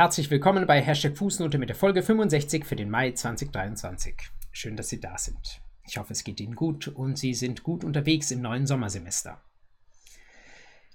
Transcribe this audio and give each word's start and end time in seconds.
Herzlich 0.00 0.30
willkommen 0.30 0.66
bei 0.66 0.80
Hashtag 0.80 1.18
Fußnote 1.18 1.58
mit 1.58 1.68
der 1.68 1.76
Folge 1.76 2.02
65 2.02 2.64
für 2.64 2.74
den 2.74 2.88
Mai 2.88 3.12
2023. 3.12 4.14
Schön, 4.50 4.74
dass 4.74 4.88
Sie 4.88 4.98
da 4.98 5.18
sind. 5.18 5.60
Ich 5.86 5.98
hoffe, 5.98 6.14
es 6.14 6.24
geht 6.24 6.40
Ihnen 6.40 6.54
gut 6.54 6.88
und 6.88 7.18
Sie 7.18 7.34
sind 7.34 7.62
gut 7.62 7.84
unterwegs 7.84 8.30
im 8.30 8.40
neuen 8.40 8.66
Sommersemester. 8.66 9.42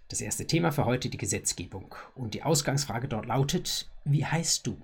Das 0.07 0.21
erste 0.21 0.47
Thema 0.47 0.71
für 0.71 0.85
heute 0.85 1.09
die 1.09 1.19
Gesetzgebung. 1.19 1.93
Und 2.15 2.33
die 2.33 2.41
Ausgangsfrage 2.41 3.07
dort 3.07 3.27
lautet, 3.27 3.91
wie 4.05 4.25
heißt 4.25 4.65
du? 4.65 4.75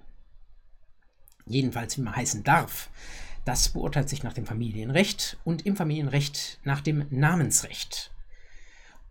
Jedenfalls, 1.48 1.98
wie 1.98 2.02
man 2.04 2.16
heißen 2.16 2.44
darf. 2.44 2.92
Das 3.44 3.70
beurteilt 3.70 4.10
sich 4.10 4.22
nach 4.22 4.34
dem 4.34 4.46
Familienrecht 4.46 5.38
und 5.44 5.66
im 5.66 5.76
Familienrecht 5.76 6.60
nach 6.64 6.82
dem 6.82 7.08
Namensrecht. 7.10 8.12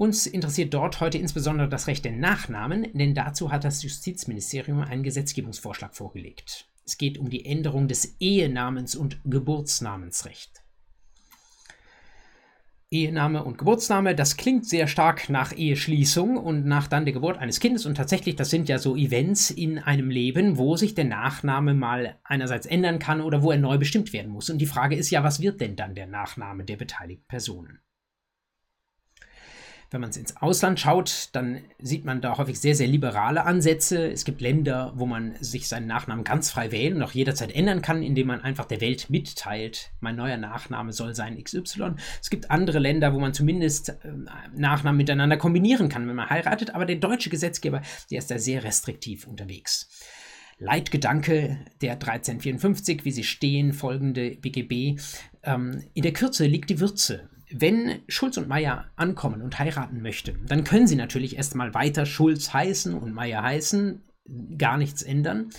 Uns 0.01 0.27
interessiert 0.27 0.73
dort 0.73 1.01
heute 1.01 1.19
insbesondere 1.19 1.69
das 1.69 1.87
Recht 1.87 2.07
der 2.07 2.13
Nachnamen, 2.13 2.87
denn 2.95 3.15
dazu 3.15 3.53
hat 3.53 3.65
das 3.65 3.83
Justizministerium 3.83 4.81
einen 4.81 5.03
Gesetzgebungsvorschlag 5.03 5.95
vorgelegt. 5.95 6.71
Es 6.87 6.97
geht 6.97 7.19
um 7.19 7.29
die 7.29 7.45
Änderung 7.45 7.87
des 7.87 8.17
Ehenamens 8.19 8.97
und 8.97 9.21
Geburtsnamensrecht. 9.27 10.63
Ehename 12.91 13.45
und 13.45 13.59
Geburtsname, 13.59 14.15
das 14.15 14.39
klingt 14.39 14.65
sehr 14.65 14.87
stark 14.87 15.29
nach 15.29 15.55
Eheschließung 15.55 16.39
und 16.39 16.65
nach 16.65 16.89
dann 16.89 17.05
der 17.05 17.13
Geburt 17.13 17.37
eines 17.37 17.61
Kindes. 17.61 17.85
Und 17.85 17.97
tatsächlich, 17.97 18.37
das 18.37 18.49
sind 18.49 18.71
ja 18.71 18.79
so 18.79 18.97
Events 18.97 19.51
in 19.51 19.79
einem 19.79 20.09
Leben, 20.09 20.57
wo 20.57 20.77
sich 20.77 20.95
der 20.95 21.05
Nachname 21.05 21.75
mal 21.75 22.19
einerseits 22.25 22.65
ändern 22.65 23.01
kann 23.01 23.21
oder 23.21 23.43
wo 23.43 23.51
er 23.51 23.59
neu 23.59 23.77
bestimmt 23.77 24.15
werden 24.15 24.33
muss. 24.33 24.49
Und 24.49 24.61
die 24.61 24.67
Frage 24.67 24.97
ist 24.97 25.11
ja, 25.11 25.23
was 25.23 25.43
wird 25.43 25.61
denn 25.61 25.77
dann 25.77 25.95
der 25.95 26.07
Nachname 26.07 26.65
der 26.65 26.77
beteiligten 26.79 27.29
Personen? 27.29 27.81
Wenn 29.93 30.03
man 30.03 30.13
ins 30.13 30.37
Ausland 30.37 30.79
schaut, 30.79 31.31
dann 31.33 31.63
sieht 31.81 32.05
man 32.05 32.21
da 32.21 32.39
häufig 32.39 32.61
sehr, 32.61 32.77
sehr 32.77 32.87
liberale 32.87 33.45
Ansätze. 33.45 34.13
Es 34.13 34.25
gibt 34.25 34.41
Länder, 34.41 34.93
wo 34.95 35.05
man 35.05 35.35
sich 35.41 35.67
seinen 35.67 35.89
Nachnamen 35.89 36.23
ganz 36.23 36.49
frei 36.49 36.71
wählen 36.71 36.97
und 36.97 37.03
auch 37.03 37.11
jederzeit 37.11 37.53
ändern 37.53 37.83
kann, 37.83 38.05
indem 38.05 38.29
man 38.29 38.41
einfach 38.41 38.67
der 38.67 38.81
Welt 38.81 39.11
mitteilt, 39.11 39.91
mein 39.99 40.15
neuer 40.15 40.37
Nachname 40.37 40.93
soll 40.93 41.17
sein 41.17 41.43
XY. 41.43 41.95
Es 42.23 42.31
gibt 42.31 42.53
andere 42.53 42.79
Länder, 42.79 43.13
wo 43.15 43.19
man 43.19 43.35
zumindest 43.35 43.89
äh, 43.89 43.95
Nachnamen 44.55 44.97
miteinander 44.97 45.37
kombinieren 45.37 45.89
kann, 45.89 46.07
wenn 46.07 46.15
man 46.15 46.31
heiratet, 46.31 46.73
aber 46.73 46.87
der 46.87 46.97
deutsche 46.97 47.31
Gesetzgeber, 47.31 47.83
der 48.13 48.19
ist 48.19 48.31
da 48.31 48.39
sehr 48.39 48.63
restriktiv 48.63 49.27
unterwegs. 49.27 49.89
Leitgedanke 50.61 51.59
der 51.81 51.95
1354, 51.95 53.05
wie 53.05 53.11
sie 53.11 53.25
stehen, 53.25 53.73
folgende 53.73 54.37
BGB. 54.37 55.01
Ähm, 55.43 55.83
in 55.95 56.03
der 56.03 56.13
Kürze 56.13 56.47
liegt 56.47 56.71
die 56.71 56.79
Würze. 56.79 57.29
Wenn 57.53 58.01
Schulz 58.07 58.37
und 58.37 58.49
Meier 58.49 58.87
ankommen 58.97 59.43
und 59.43 59.59
heiraten 59.59 60.03
möchte, 60.03 60.35
dann 60.47 60.65
können 60.65 60.87
sie 60.87 60.97
natürlich 60.97 61.37
erstmal 61.37 61.75
weiter 61.75 62.07
Schulz 62.07 62.53
heißen 62.53 62.95
und 62.95 63.13
Meier 63.13 63.43
heißen, 63.43 64.03
gar 64.57 64.77
nichts 64.77 65.03
ändern. 65.03 65.51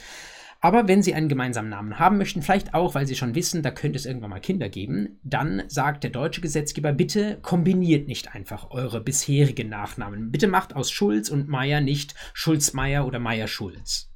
Aber 0.63 0.87
wenn 0.87 1.01
sie 1.01 1.15
einen 1.15 1.27
gemeinsamen 1.27 1.69
Namen 1.69 1.97
haben 1.97 2.19
möchten, 2.19 2.43
vielleicht 2.43 2.75
auch, 2.75 2.93
weil 2.93 3.07
sie 3.07 3.15
schon 3.15 3.33
wissen, 3.33 3.63
da 3.63 3.71
könnte 3.71 3.97
es 3.97 4.05
irgendwann 4.05 4.29
mal 4.29 4.39
Kinder 4.39 4.69
geben, 4.69 5.19
dann 5.23 5.63
sagt 5.67 6.03
der 6.03 6.11
deutsche 6.11 6.39
Gesetzgeber, 6.39 6.93
bitte 6.93 7.39
kombiniert 7.41 8.07
nicht 8.07 8.35
einfach 8.35 8.69
eure 8.69 9.01
bisherigen 9.01 9.69
Nachnamen. 9.69 10.31
Bitte 10.31 10.47
macht 10.47 10.75
aus 10.75 10.91
Schulz 10.91 11.29
und 11.29 11.49
Meier 11.49 11.81
nicht 11.81 12.13
Schulz-Meier 12.33 13.07
oder 13.07 13.17
Meier-Schulz. 13.17 14.11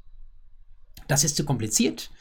Das 1.07 1.23
ist 1.23 1.35
zu 1.35 1.45
kompliziert 1.45 2.11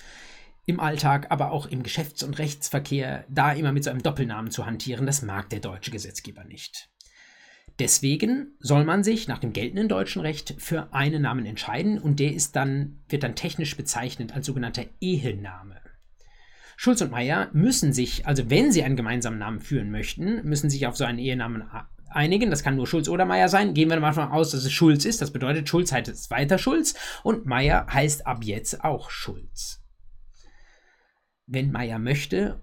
im 0.67 0.81
Alltag, 0.81 1.27
aber 1.31 1.53
auch 1.53 1.67
im 1.67 1.83
Geschäfts- 1.83 2.23
und 2.23 2.39
Rechtsverkehr, 2.39 3.25
da 3.29 3.53
immer 3.53 3.73
mit 3.73 3.85
so 3.85 3.91
einem 3.91 4.03
Doppelnamen 4.03 4.51
zu 4.51 4.67
hantieren, 4.67 5.07
das 5.07 5.23
mag 5.23 5.51
der 5.51 5.61
deutsche 5.61 5.91
Gesetzgeber 5.91 6.45
nicht. 6.45 6.89
Deswegen 7.79 8.55
soll 8.61 8.85
man 8.85 9.03
sich 9.03 9.27
nach 9.27 9.41
dem 9.41 9.53
geltenden 9.53 9.89
deutschen 9.89 10.23
Recht 10.23 10.55
für 10.59 10.93
einen 10.95 11.23
Namen 11.23 11.45
entscheiden 11.45 11.99
und 11.99 12.21
der 12.21 12.33
ist 12.33 12.55
dann, 12.55 13.01
wird 13.09 13.25
dann 13.25 13.35
technisch 13.35 13.77
bezeichnet 13.77 14.35
als 14.35 14.47
sogenannter 14.47 14.85
Ehename. 15.01 15.81
Schulz 16.77 17.01
und 17.01 17.11
Meier 17.11 17.51
müssen 17.53 17.93
sich, 17.93 18.27
also 18.27 18.49
wenn 18.49 18.73
sie 18.73 18.85
einen 18.85 18.97
gemeinsamen 18.97 19.39
Namen 19.39 19.61
führen 19.61 19.91
möchten, 19.91 20.47
müssen 20.49 20.71
sich 20.71 20.87
auf 20.87 20.97
so 20.97 21.05
einen 21.05 21.19
Ehenamen 21.19 21.65
einigen. 22.09 22.51
Das 22.51 22.63
kann 22.63 22.77
nur 22.77 22.87
Schulz 22.87 23.09
oder 23.09 23.25
Meier 23.25 23.49
sein. 23.49 23.75
Gehen 23.75 23.91
wir 23.91 24.01
mal 24.01 24.09
davon 24.09 24.33
aus, 24.33 24.51
dass 24.53 24.65
es 24.65 24.73
Schulz 24.73 25.05
ist. 25.05 25.21
Das 25.21 25.33
bedeutet, 25.33 25.69
Schulz 25.69 25.93
heißt 25.93 26.31
weiter 26.31 26.59
Schulz 26.59 26.95
und 27.23 27.47
Meier 27.47 27.87
heißt 27.93 28.27
ab 28.27 28.45
jetzt 28.45 28.85
auch 28.85 29.11
Schulz 29.11 29.84
wenn 31.47 31.73
Meier 31.73 31.99
möchte 31.99 32.61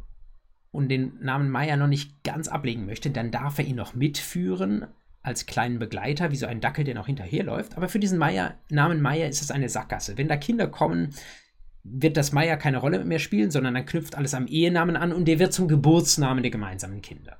und 0.71 0.89
den 0.89 1.19
Namen 1.21 1.49
Meier 1.49 1.77
noch 1.77 1.87
nicht 1.87 2.23
ganz 2.23 2.47
ablegen 2.47 2.85
möchte, 2.85 3.09
dann 3.11 3.31
darf 3.31 3.59
er 3.59 3.65
ihn 3.65 3.75
noch 3.75 3.93
mitführen 3.93 4.87
als 5.21 5.45
kleinen 5.45 5.77
Begleiter, 5.77 6.31
wie 6.31 6.35
so 6.35 6.47
ein 6.47 6.61
Dackel, 6.61 6.83
der 6.83 6.95
noch 6.95 7.05
hinterherläuft. 7.05 7.77
Aber 7.77 7.89
für 7.89 7.99
diesen 7.99 8.17
Meier, 8.17 8.55
Namen 8.69 9.01
Meier 9.01 9.29
ist 9.29 9.41
es 9.41 9.51
eine 9.51 9.69
Sackgasse. 9.69 10.17
Wenn 10.17 10.27
da 10.27 10.37
Kinder 10.37 10.67
kommen, 10.67 11.13
wird 11.83 12.17
das 12.17 12.31
Meier 12.31 12.57
keine 12.57 12.77
Rolle 12.77 13.03
mehr 13.05 13.19
spielen, 13.19 13.51
sondern 13.51 13.73
dann 13.73 13.85
knüpft 13.85 14.15
alles 14.15 14.33
am 14.33 14.47
Ehenamen 14.47 14.95
an 14.95 15.13
und 15.13 15.25
der 15.25 15.39
wird 15.39 15.53
zum 15.53 15.67
Geburtsnamen 15.67 16.43
der 16.43 16.51
gemeinsamen 16.51 17.01
Kinder. 17.01 17.37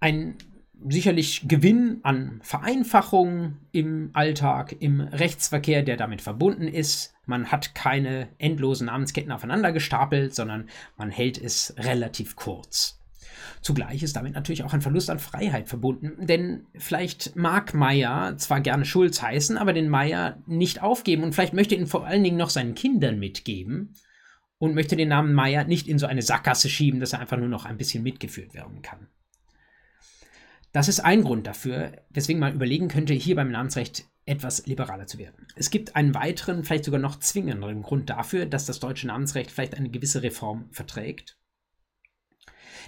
Ein 0.00 0.36
sicherlich 0.86 1.48
Gewinn 1.48 2.00
an 2.02 2.40
Vereinfachung 2.42 3.56
im 3.72 4.10
Alltag, 4.12 4.76
im 4.80 5.00
Rechtsverkehr, 5.00 5.82
der 5.82 5.96
damit 5.96 6.22
verbunden 6.22 6.68
ist. 6.68 7.14
Man 7.26 7.50
hat 7.50 7.74
keine 7.74 8.28
endlosen 8.38 8.86
Namensketten 8.86 9.32
aufeinander 9.32 9.72
gestapelt, 9.72 10.34
sondern 10.34 10.68
man 10.96 11.10
hält 11.10 11.38
es 11.38 11.74
relativ 11.78 12.36
kurz. 12.36 13.00
Zugleich 13.60 14.02
ist 14.02 14.16
damit 14.16 14.34
natürlich 14.34 14.62
auch 14.62 14.72
ein 14.72 14.80
Verlust 14.80 15.10
an 15.10 15.18
Freiheit 15.18 15.68
verbunden, 15.68 16.26
denn 16.26 16.66
vielleicht 16.76 17.34
mag 17.34 17.74
Meier 17.74 18.36
zwar 18.36 18.60
gerne 18.60 18.84
Schulz 18.84 19.20
heißen, 19.20 19.58
aber 19.58 19.72
den 19.72 19.88
Meier 19.88 20.38
nicht 20.46 20.82
aufgeben 20.82 21.24
und 21.24 21.34
vielleicht 21.34 21.54
möchte 21.54 21.74
ihn 21.74 21.86
vor 21.86 22.06
allen 22.06 22.22
Dingen 22.22 22.36
noch 22.36 22.50
seinen 22.50 22.74
Kindern 22.74 23.18
mitgeben 23.18 23.94
und 24.58 24.74
möchte 24.74 24.96
den 24.96 25.08
Namen 25.08 25.34
Meier 25.34 25.64
nicht 25.64 25.88
in 25.88 25.98
so 25.98 26.06
eine 26.06 26.22
Sackgasse 26.22 26.68
schieben, 26.68 27.00
dass 27.00 27.12
er 27.12 27.20
einfach 27.20 27.36
nur 27.36 27.48
noch 27.48 27.64
ein 27.64 27.78
bisschen 27.78 28.02
mitgeführt 28.02 28.54
werden 28.54 28.82
kann. 28.82 29.08
Das 30.78 30.86
ist 30.86 31.00
ein 31.00 31.24
Grund 31.24 31.44
dafür, 31.48 31.90
weswegen 32.10 32.38
man 32.38 32.54
überlegen 32.54 32.86
könnte, 32.86 33.12
hier 33.12 33.34
beim 33.34 33.50
Namensrecht 33.50 34.04
etwas 34.26 34.64
liberaler 34.68 35.08
zu 35.08 35.18
werden. 35.18 35.48
Es 35.56 35.70
gibt 35.70 35.96
einen 35.96 36.14
weiteren, 36.14 36.62
vielleicht 36.62 36.84
sogar 36.84 37.00
noch 37.00 37.18
zwingenderen 37.18 37.82
Grund 37.82 38.08
dafür, 38.08 38.46
dass 38.46 38.64
das 38.64 38.78
deutsche 38.78 39.08
Namensrecht 39.08 39.50
vielleicht 39.50 39.74
eine 39.74 39.90
gewisse 39.90 40.22
Reform 40.22 40.68
verträgt. 40.70 41.36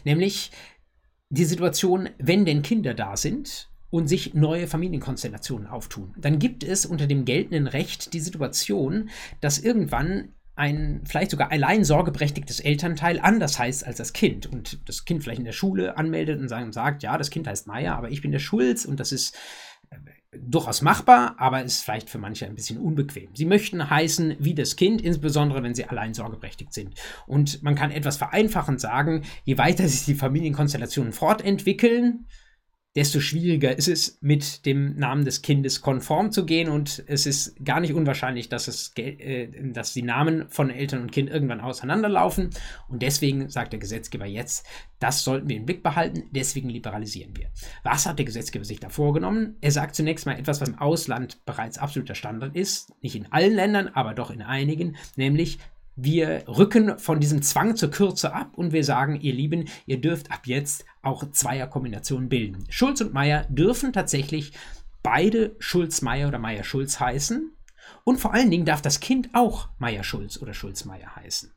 Nämlich 0.04 0.52
die 1.30 1.44
Situation, 1.44 2.10
wenn 2.18 2.44
denn 2.44 2.62
Kinder 2.62 2.94
da 2.94 3.16
sind 3.16 3.68
und 3.90 4.06
sich 4.06 4.34
neue 4.34 4.68
Familienkonstellationen 4.68 5.66
auftun. 5.66 6.14
Dann 6.16 6.38
gibt 6.38 6.62
es 6.62 6.86
unter 6.86 7.08
dem 7.08 7.24
geltenden 7.24 7.66
Recht 7.66 8.12
die 8.12 8.20
Situation, 8.20 9.10
dass 9.40 9.58
irgendwann 9.58 10.36
ein 10.56 11.02
vielleicht 11.04 11.30
sogar 11.30 11.50
allein 11.50 11.84
sorgeberechtigtes 11.84 12.60
Elternteil 12.60 13.18
anders 13.20 13.58
heißt 13.58 13.86
als 13.86 13.96
das 13.96 14.12
Kind 14.12 14.46
und 14.46 14.88
das 14.88 15.04
Kind 15.04 15.22
vielleicht 15.22 15.38
in 15.38 15.44
der 15.44 15.52
Schule 15.52 15.96
anmeldet 15.96 16.40
und 16.40 16.48
sagt, 16.72 17.02
ja, 17.02 17.16
das 17.16 17.30
Kind 17.30 17.46
heißt 17.46 17.66
Meier, 17.66 17.96
aber 17.96 18.10
ich 18.10 18.20
bin 18.20 18.32
der 18.32 18.40
Schulz 18.40 18.84
und 18.84 19.00
das 19.00 19.12
ist 19.12 19.36
äh, 19.90 19.96
durchaus 20.38 20.82
machbar, 20.82 21.34
aber 21.38 21.62
ist 21.62 21.82
vielleicht 21.82 22.10
für 22.10 22.18
manche 22.18 22.46
ein 22.46 22.54
bisschen 22.54 22.78
unbequem. 22.78 23.30
Sie 23.34 23.46
möchten 23.46 23.90
heißen 23.90 24.36
wie 24.38 24.54
das 24.54 24.76
Kind, 24.76 25.00
insbesondere 25.00 25.62
wenn 25.62 25.74
sie 25.74 25.86
allein 25.86 26.14
sorgeberechtigt 26.14 26.72
sind. 26.72 26.94
Und 27.26 27.62
man 27.62 27.74
kann 27.74 27.90
etwas 27.90 28.16
vereinfachend 28.16 28.80
sagen, 28.80 29.22
je 29.44 29.58
weiter 29.58 29.88
sich 29.88 30.04
die 30.04 30.14
Familienkonstellationen 30.14 31.12
fortentwickeln, 31.12 32.26
desto 32.96 33.20
schwieriger 33.20 33.76
ist 33.76 33.88
es, 33.88 34.18
mit 34.20 34.66
dem 34.66 34.96
Namen 34.96 35.24
des 35.24 35.42
Kindes 35.42 35.80
konform 35.80 36.32
zu 36.32 36.44
gehen. 36.44 36.68
Und 36.68 37.04
es 37.06 37.24
ist 37.24 37.64
gar 37.64 37.80
nicht 37.80 37.94
unwahrscheinlich, 37.94 38.48
dass, 38.48 38.66
es, 38.66 38.92
äh, 38.96 39.48
dass 39.72 39.92
die 39.92 40.02
Namen 40.02 40.48
von 40.48 40.70
Eltern 40.70 41.02
und 41.02 41.12
Kind 41.12 41.30
irgendwann 41.30 41.60
auseinanderlaufen. 41.60 42.50
Und 42.88 43.02
deswegen 43.02 43.48
sagt 43.48 43.72
der 43.72 43.80
Gesetzgeber 43.80 44.26
jetzt, 44.26 44.66
das 44.98 45.22
sollten 45.22 45.48
wir 45.48 45.56
im 45.56 45.66
Blick 45.66 45.82
behalten, 45.82 46.24
deswegen 46.32 46.68
liberalisieren 46.68 47.36
wir. 47.36 47.50
Was 47.84 48.06
hat 48.06 48.18
der 48.18 48.26
Gesetzgeber 48.26 48.64
sich 48.64 48.80
da 48.80 48.88
vorgenommen? 48.88 49.56
Er 49.60 49.70
sagt 49.70 49.94
zunächst 49.94 50.26
mal 50.26 50.38
etwas, 50.38 50.60
was 50.60 50.68
im 50.68 50.78
Ausland 50.78 51.44
bereits 51.46 51.78
absoluter 51.78 52.16
Standard 52.16 52.56
ist. 52.56 52.92
Nicht 53.02 53.14
in 53.14 53.30
allen 53.30 53.54
Ländern, 53.54 53.88
aber 53.88 54.14
doch 54.14 54.30
in 54.30 54.42
einigen, 54.42 54.96
nämlich 55.16 55.58
wir 56.02 56.44
rücken 56.48 56.98
von 56.98 57.20
diesem 57.20 57.42
Zwang 57.42 57.76
zur 57.76 57.90
Kürze 57.90 58.32
ab 58.32 58.52
und 58.56 58.72
wir 58.72 58.84
sagen, 58.84 59.20
ihr 59.20 59.32
Lieben, 59.34 59.68
ihr 59.86 60.00
dürft 60.00 60.30
ab 60.30 60.46
jetzt 60.46 60.84
auch 61.02 61.30
Zweierkombinationen 61.30 62.28
bilden. 62.28 62.64
Schulz 62.68 63.00
und 63.00 63.12
Meier 63.12 63.46
dürfen 63.48 63.92
tatsächlich 63.92 64.52
beide 65.02 65.56
Schulz-Meier 65.58 66.28
oder 66.28 66.38
Meier-Schulz 66.38 67.00
heißen. 67.00 67.52
Und 68.04 68.18
vor 68.18 68.34
allen 68.34 68.50
Dingen 68.50 68.64
darf 68.64 68.82
das 68.82 69.00
Kind 69.00 69.30
auch 69.32 69.68
Meier-Schulz 69.78 70.40
oder 70.40 70.54
Schulz-Meier 70.54 71.16
heißen. 71.16 71.52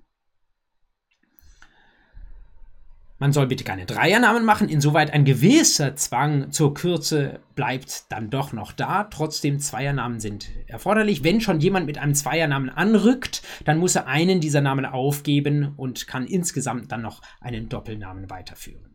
Man 3.23 3.31
soll 3.31 3.47
bitte 3.47 3.63
keine 3.63 3.85
Dreiernamen 3.85 4.43
machen, 4.43 4.67
insoweit 4.67 5.13
ein 5.13 5.23
gewisser 5.23 5.95
Zwang 5.95 6.51
zur 6.51 6.73
Kürze 6.73 7.39
bleibt 7.55 8.11
dann 8.11 8.29
doch 8.29 8.51
noch 8.51 8.73
da. 8.73 9.05
Trotzdem 9.05 9.61
Zweiernamen 9.61 10.19
sind 10.19 10.49
erforderlich. 10.67 11.23
Wenn 11.23 11.39
schon 11.39 11.61
jemand 11.61 11.85
mit 11.85 11.97
einem 11.97 12.15
Zweiernamen 12.15 12.69
anrückt, 12.69 13.41
dann 13.63 13.77
muss 13.77 13.95
er 13.95 14.07
einen 14.07 14.41
dieser 14.41 14.59
Namen 14.59 14.85
aufgeben 14.85 15.71
und 15.77 16.05
kann 16.05 16.27
insgesamt 16.27 16.91
dann 16.91 17.01
noch 17.01 17.21
einen 17.39 17.69
Doppelnamen 17.69 18.29
weiterführen. 18.29 18.92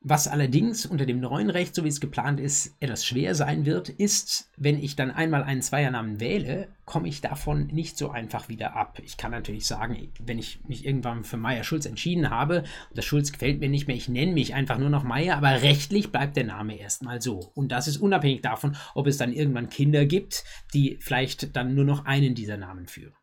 Was 0.00 0.28
allerdings 0.28 0.86
unter 0.86 1.06
dem 1.06 1.18
neuen 1.18 1.50
Recht, 1.50 1.74
so 1.74 1.82
wie 1.82 1.88
es 1.88 2.00
geplant 2.00 2.38
ist, 2.38 2.76
etwas 2.78 3.04
schwer 3.04 3.34
sein 3.34 3.66
wird, 3.66 3.88
ist, 3.88 4.48
wenn 4.56 4.78
ich 4.78 4.94
dann 4.94 5.10
einmal 5.10 5.42
einen 5.42 5.60
Zweiernamen 5.60 6.20
wähle, 6.20 6.68
komme 6.84 7.08
ich 7.08 7.20
davon 7.20 7.66
nicht 7.66 7.98
so 7.98 8.10
einfach 8.10 8.48
wieder 8.48 8.76
ab. 8.76 9.00
Ich 9.02 9.16
kann 9.16 9.32
natürlich 9.32 9.66
sagen, 9.66 10.12
wenn 10.24 10.38
ich 10.38 10.60
mich 10.68 10.86
irgendwann 10.86 11.24
für 11.24 11.36
Meier 11.36 11.64
Schulz 11.64 11.84
entschieden 11.84 12.30
habe 12.30 12.62
das 12.94 13.04
Schulz 13.04 13.32
gefällt 13.32 13.60
mir 13.60 13.68
nicht 13.68 13.86
mehr, 13.86 13.96
ich 13.96 14.08
nenne 14.08 14.32
mich 14.32 14.54
einfach 14.54 14.78
nur 14.78 14.90
noch 14.90 15.04
Meier, 15.04 15.36
aber 15.36 15.62
rechtlich 15.62 16.10
bleibt 16.10 16.36
der 16.36 16.44
Name 16.44 16.78
erstmal 16.78 17.20
so. 17.20 17.52
Und 17.54 17.72
das 17.72 17.88
ist 17.88 17.98
unabhängig 17.98 18.40
davon, 18.40 18.76
ob 18.94 19.06
es 19.06 19.18
dann 19.18 19.32
irgendwann 19.32 19.68
Kinder 19.68 20.06
gibt, 20.06 20.44
die 20.74 20.98
vielleicht 21.00 21.56
dann 21.56 21.74
nur 21.74 21.84
noch 21.84 22.06
einen 22.06 22.34
dieser 22.34 22.56
Namen 22.56 22.86
führen. 22.86 23.14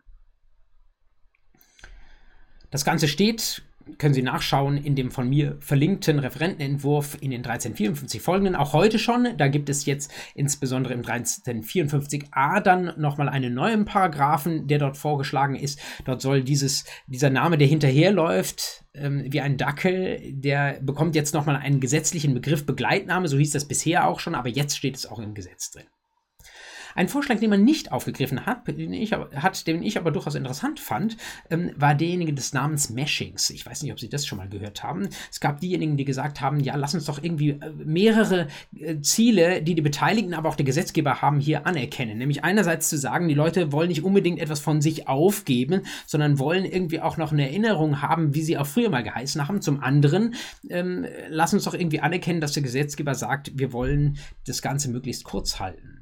Das 2.70 2.84
Ganze 2.84 3.08
steht 3.08 3.64
können 3.98 4.14
Sie 4.14 4.22
nachschauen 4.22 4.78
in 4.78 4.96
dem 4.96 5.12
von 5.12 5.30
mir 5.30 5.58
verlinkten 5.60 6.20
Referentenentwurf 6.20 7.18
in 7.22 7.32
den 7.32 7.40
1354 7.40 8.22
folgenden, 8.22 8.56
auch 8.56 8.74
heute 8.74 9.00
schon. 9.00 9.38
Da 9.38 9.48
gibt 9.48 9.70
es 9.70 9.86
jetzt 9.86 10.12
insbesondere 10.34 10.94
im 10.94 11.02
1354a 11.02 12.62
dann 12.62 12.94
nochmal 12.98 13.30
einen 13.30 13.54
neuen 13.54 13.86
Paragraphen, 13.86 14.68
der 14.68 14.80
dort 14.80 14.98
vorgeschlagen 14.98 15.56
ist. 15.56 15.80
Dort 16.06 16.22
soll 16.22 16.44
dieses, 16.44 16.86
dieser 17.08 17.30
Name, 17.30 17.58
der 17.58 17.68
hinterherläuft, 17.68 18.86
ähm, 18.94 19.26
wie 19.30 19.42
ein 19.42 19.58
Dackel, 19.58 20.20
der 20.34 20.80
bekommt 20.82 21.16
jetzt 21.16 21.34
nochmal 21.34 21.56
einen 21.56 21.80
gesetzlichen 21.80 22.34
Begriff 22.34 22.66
Begleitname, 22.66 23.28
so 23.28 23.38
hieß 23.38 23.52
das 23.52 23.66
bisher 23.66 24.08
auch 24.08 24.20
schon, 24.20 24.36
aber 24.36 24.50
jetzt 24.50 24.78
steht 24.78 24.96
es 24.96 25.06
auch 25.06 25.20
im 25.20 25.34
Gesetz 25.34 25.72
drin. 25.72 25.86
Ein 26.96 27.10
Vorschlag, 27.10 27.40
den 27.40 27.50
man 27.50 27.66
nicht 27.66 27.92
aufgegriffen 27.92 28.46
hat, 28.46 28.66
den 28.68 28.94
ich, 28.94 29.12
hat, 29.12 29.68
den 29.68 29.84
ich 29.84 29.98
aber 29.98 30.12
durchaus 30.12 30.36
interessant 30.36 30.80
fand, 30.80 31.18
ähm, 31.50 31.72
war 31.76 31.94
derjenige 31.94 32.34
des 32.34 32.54
Namens 32.54 32.90
Meshings. 32.90 33.50
Ich 33.50 33.66
weiß 33.66 33.84
nicht, 33.84 33.92
ob 33.92 34.00
Sie 34.00 34.08
das 34.08 34.26
schon 34.26 34.38
mal 34.38 34.48
gehört 34.48 34.82
haben. 34.82 35.10
Es 35.30 35.42
gab 35.42 35.60
diejenigen, 35.60 35.98
die 35.98 36.06
gesagt 36.06 36.40
haben, 36.40 36.62
ja, 36.62 36.76
lass 36.78 36.94
uns 36.94 37.04
doch 37.04 37.22
irgendwie 37.22 37.50
äh, 37.50 37.72
mehrere 37.84 38.48
äh, 38.80 39.02
Ziele, 39.02 39.62
die 39.62 39.76
die 39.76 39.82
Beteiligten, 39.82 40.34
aber 40.34 40.48
auch 40.48 40.56
der 40.56 40.66
Gesetzgeber 40.66 41.22
haben, 41.22 41.42
hier 41.42 41.68
anerkennen. 41.68 42.18
Nämlich 42.18 42.46
einerseits 42.46 42.88
zu 42.88 42.98
sagen, 42.98 43.28
die 43.28 43.34
Leute 43.34 43.74
wollen 43.74 43.90
nicht 43.90 44.04
unbedingt 44.04 44.40
etwas 44.40 44.62
von 44.62 44.82
sich 44.82 45.10
aufgeben, 45.10 45.82
sondern 46.06 46.40
wollen 46.40 46.64
irgendwie 46.64 47.02
auch 47.02 47.18
noch 47.18 47.34
eine 47.34 47.50
Erinnerung 47.50 48.02
haben, 48.02 48.34
wie 48.34 48.42
sie 48.42 48.58
auch 48.58 48.68
früher 48.68 48.90
mal 48.90 49.04
geheißen 49.04 49.46
haben. 49.46 49.62
Zum 49.62 49.84
anderen, 49.84 50.36
ähm, 50.70 51.06
lass 51.28 51.54
uns 51.54 51.66
doch 51.66 51.74
irgendwie 51.74 52.00
anerkennen, 52.00 52.40
dass 52.40 52.54
der 52.54 52.64
Gesetzgeber 52.64 53.16
sagt, 53.16 53.52
wir 53.60 53.74
wollen 53.74 54.18
das 54.48 54.62
Ganze 54.62 54.90
möglichst 54.90 55.26
kurz 55.26 55.60
halten 55.60 55.95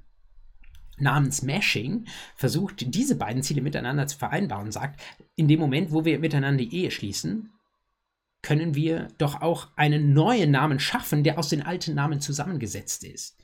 namens 1.04 1.44
Mashing 1.44 2.08
versucht, 2.36 2.96
diese 2.96 3.16
beiden 3.16 3.44
Ziele 3.44 3.62
miteinander 3.62 4.08
zu 4.08 4.18
vereinbaren 4.18 4.66
und 4.66 4.72
sagt, 4.72 5.00
in 5.36 5.48
dem 5.48 5.60
Moment, 5.60 5.92
wo 5.92 6.06
wir 6.06 6.20
miteinander 6.20 6.64
die 6.64 6.76
Ehe 6.76 6.92
schließen, 6.92 7.52
können 8.42 8.76
wir 8.76 9.08
doch 9.18 9.42
auch 9.42 9.70
einen 9.76 10.14
neuen 10.14 10.52
Namen 10.52 10.80
schaffen, 10.80 11.24
der 11.24 11.38
aus 11.38 11.50
den 11.50 11.62
alten 11.62 11.94
Namen 11.96 12.20
zusammengesetzt 12.20 13.04
ist. 13.04 13.38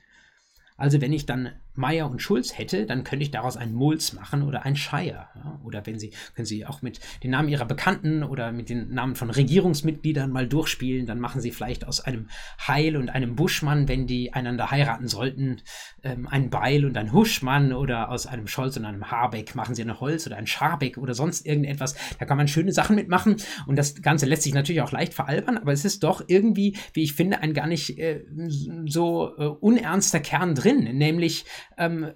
Also 0.75 1.01
wenn 1.01 1.13
ich 1.13 1.25
dann 1.25 1.51
Meyer 1.79 2.09
und 2.09 2.21
Schulz 2.21 2.57
hätte, 2.57 2.85
dann 2.85 3.03
könnte 3.03 3.23
ich 3.23 3.31
daraus 3.31 3.57
einen 3.57 3.73
Mulz 3.73 4.13
machen 4.13 4.43
oder 4.43 4.65
ein 4.65 4.75
Scheier. 4.75 5.29
Ja? 5.35 5.59
Oder 5.63 5.85
wenn 5.85 5.97
Sie, 5.97 6.11
können 6.35 6.45
Sie 6.45 6.65
auch 6.65 6.81
mit 6.81 6.99
den 7.23 7.31
Namen 7.31 7.49
Ihrer 7.49 7.65
Bekannten 7.65 8.23
oder 8.23 8.51
mit 8.51 8.69
den 8.69 8.93
Namen 8.93 9.15
von 9.15 9.29
Regierungsmitgliedern 9.29 10.29
mal 10.29 10.47
durchspielen, 10.47 11.05
dann 11.07 11.19
machen 11.19 11.41
Sie 11.41 11.51
vielleicht 11.51 11.87
aus 11.87 12.01
einem 12.01 12.29
Heil 12.67 12.97
und 12.97 13.09
einem 13.09 13.35
Buschmann, 13.35 13.87
wenn 13.87 14.05
die 14.05 14.33
einander 14.33 14.71
heiraten 14.71 15.07
sollten, 15.07 15.61
ähm, 16.03 16.27
ein 16.27 16.49
Beil 16.49 16.85
und 16.85 16.97
ein 16.97 17.13
Huschmann 17.13 17.73
oder 17.73 18.09
aus 18.09 18.27
einem 18.27 18.47
Scholz 18.47 18.77
und 18.77 18.85
einem 18.85 19.09
Habeck 19.09 19.55
machen 19.55 19.75
Sie 19.75 19.81
ein 19.81 19.99
Holz 19.99 20.27
oder 20.27 20.37
ein 20.37 20.47
Scharbeck 20.47 20.97
oder 20.97 21.13
sonst 21.13 21.45
irgendetwas. 21.45 21.95
Da 22.19 22.25
kann 22.25 22.37
man 22.37 22.47
schöne 22.47 22.73
Sachen 22.73 22.95
mitmachen 22.95 23.37
und 23.67 23.77
das 23.77 24.01
Ganze 24.01 24.25
lässt 24.25 24.43
sich 24.43 24.53
natürlich 24.53 24.81
auch 24.81 24.91
leicht 24.91 25.13
veralbern, 25.13 25.57
aber 25.57 25.71
es 25.71 25.85
ist 25.85 26.03
doch 26.03 26.23
irgendwie, 26.27 26.77
wie 26.93 27.03
ich 27.03 27.13
finde, 27.13 27.41
ein 27.41 27.53
gar 27.53 27.67
nicht 27.67 27.97
äh, 27.97 28.25
so 28.85 29.33
äh, 29.37 29.45
unernster 29.45 30.19
Kern 30.19 30.55
drin, 30.55 30.83
nämlich 30.97 31.45
ähm, 31.77 32.11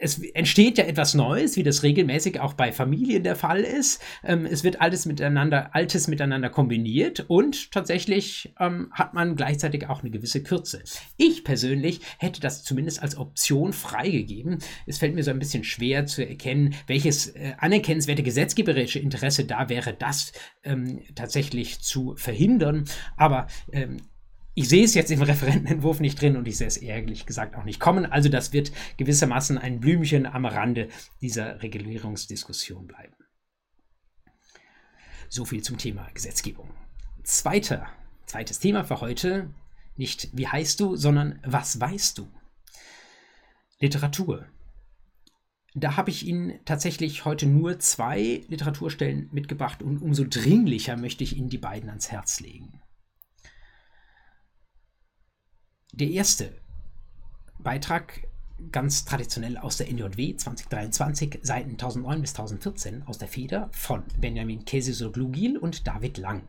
es 0.00 0.18
entsteht 0.18 0.78
ja 0.78 0.84
etwas 0.84 1.14
Neues, 1.14 1.56
wie 1.56 1.62
das 1.62 1.82
regelmäßig 1.82 2.40
auch 2.40 2.54
bei 2.54 2.72
Familien 2.72 3.22
der 3.22 3.36
Fall 3.36 3.60
ist. 3.60 4.02
Ähm, 4.24 4.46
es 4.46 4.64
wird 4.64 4.80
alles 4.80 5.06
miteinander, 5.06 5.74
Altes 5.74 6.08
miteinander 6.08 6.50
kombiniert 6.50 7.24
und 7.28 7.70
tatsächlich 7.70 8.52
ähm, 8.58 8.88
hat 8.92 9.14
man 9.14 9.36
gleichzeitig 9.36 9.88
auch 9.88 10.00
eine 10.00 10.10
gewisse 10.10 10.42
Kürze. 10.42 10.82
Ich 11.16 11.44
persönlich 11.44 12.00
hätte 12.18 12.40
das 12.40 12.64
zumindest 12.64 13.02
als 13.02 13.16
Option 13.16 13.72
freigegeben. 13.72 14.58
Es 14.86 14.98
fällt 14.98 15.14
mir 15.14 15.22
so 15.22 15.30
ein 15.30 15.38
bisschen 15.38 15.64
schwer 15.64 16.06
zu 16.06 16.26
erkennen, 16.26 16.74
welches 16.86 17.28
äh, 17.28 17.54
anerkennenswerte 17.58 18.22
gesetzgeberische 18.22 18.98
Interesse 18.98 19.44
da 19.44 19.68
wäre, 19.68 19.92
das 19.94 20.32
ähm, 20.64 21.00
tatsächlich 21.14 21.80
zu 21.80 22.14
verhindern. 22.16 22.84
Aber 23.16 23.46
ähm, 23.72 23.98
ich 24.54 24.68
sehe 24.68 24.84
es 24.84 24.94
jetzt 24.94 25.10
im 25.10 25.22
Referentenentwurf 25.22 26.00
nicht 26.00 26.20
drin 26.20 26.36
und 26.36 26.46
ich 26.46 26.56
sehe 26.56 26.66
es 26.66 26.76
ehrlich 26.76 27.26
gesagt 27.26 27.56
auch 27.56 27.64
nicht 27.64 27.80
kommen. 27.80 28.06
Also 28.06 28.28
das 28.28 28.52
wird 28.52 28.72
gewissermaßen 28.96 29.58
ein 29.58 29.80
Blümchen 29.80 30.26
am 30.26 30.46
Rande 30.46 30.88
dieser 31.20 31.62
Regulierungsdiskussion 31.62 32.86
bleiben. 32.86 33.14
So 35.28 35.44
viel 35.44 35.62
zum 35.62 35.78
Thema 35.78 36.08
Gesetzgebung. 36.12 36.70
Zweiter, 37.24 37.86
zweites 38.26 38.58
Thema 38.58 38.84
für 38.84 39.00
heute. 39.00 39.50
Nicht 39.96 40.28
wie 40.32 40.48
heißt 40.48 40.80
du, 40.80 40.96
sondern 40.96 41.38
was 41.44 41.80
weißt 41.80 42.18
du? 42.18 42.28
Literatur. 43.78 44.46
Da 45.74 45.96
habe 45.96 46.10
ich 46.10 46.26
Ihnen 46.26 46.60
tatsächlich 46.66 47.24
heute 47.24 47.46
nur 47.46 47.78
zwei 47.78 48.44
Literaturstellen 48.48 49.30
mitgebracht 49.32 49.82
und 49.82 50.02
umso 50.02 50.24
dringlicher 50.28 50.98
möchte 50.98 51.24
ich 51.24 51.36
Ihnen 51.36 51.48
die 51.48 51.58
beiden 51.58 51.88
ans 51.88 52.10
Herz 52.10 52.40
legen. 52.40 52.82
Der 55.94 56.08
erste 56.08 56.54
Beitrag 57.58 58.26
ganz 58.70 59.04
traditionell 59.04 59.58
aus 59.58 59.76
der 59.76 59.92
NJW 59.92 60.34
2023, 60.34 61.40
Seiten 61.42 61.72
1009 61.72 62.22
bis 62.22 62.30
1014 62.30 63.02
aus 63.02 63.18
der 63.18 63.28
Feder 63.28 63.68
von 63.72 64.02
Benjamin 64.18 64.64
Kesisoglu-Gil 64.64 65.58
und 65.58 65.86
David 65.86 66.16
Lang. 66.16 66.48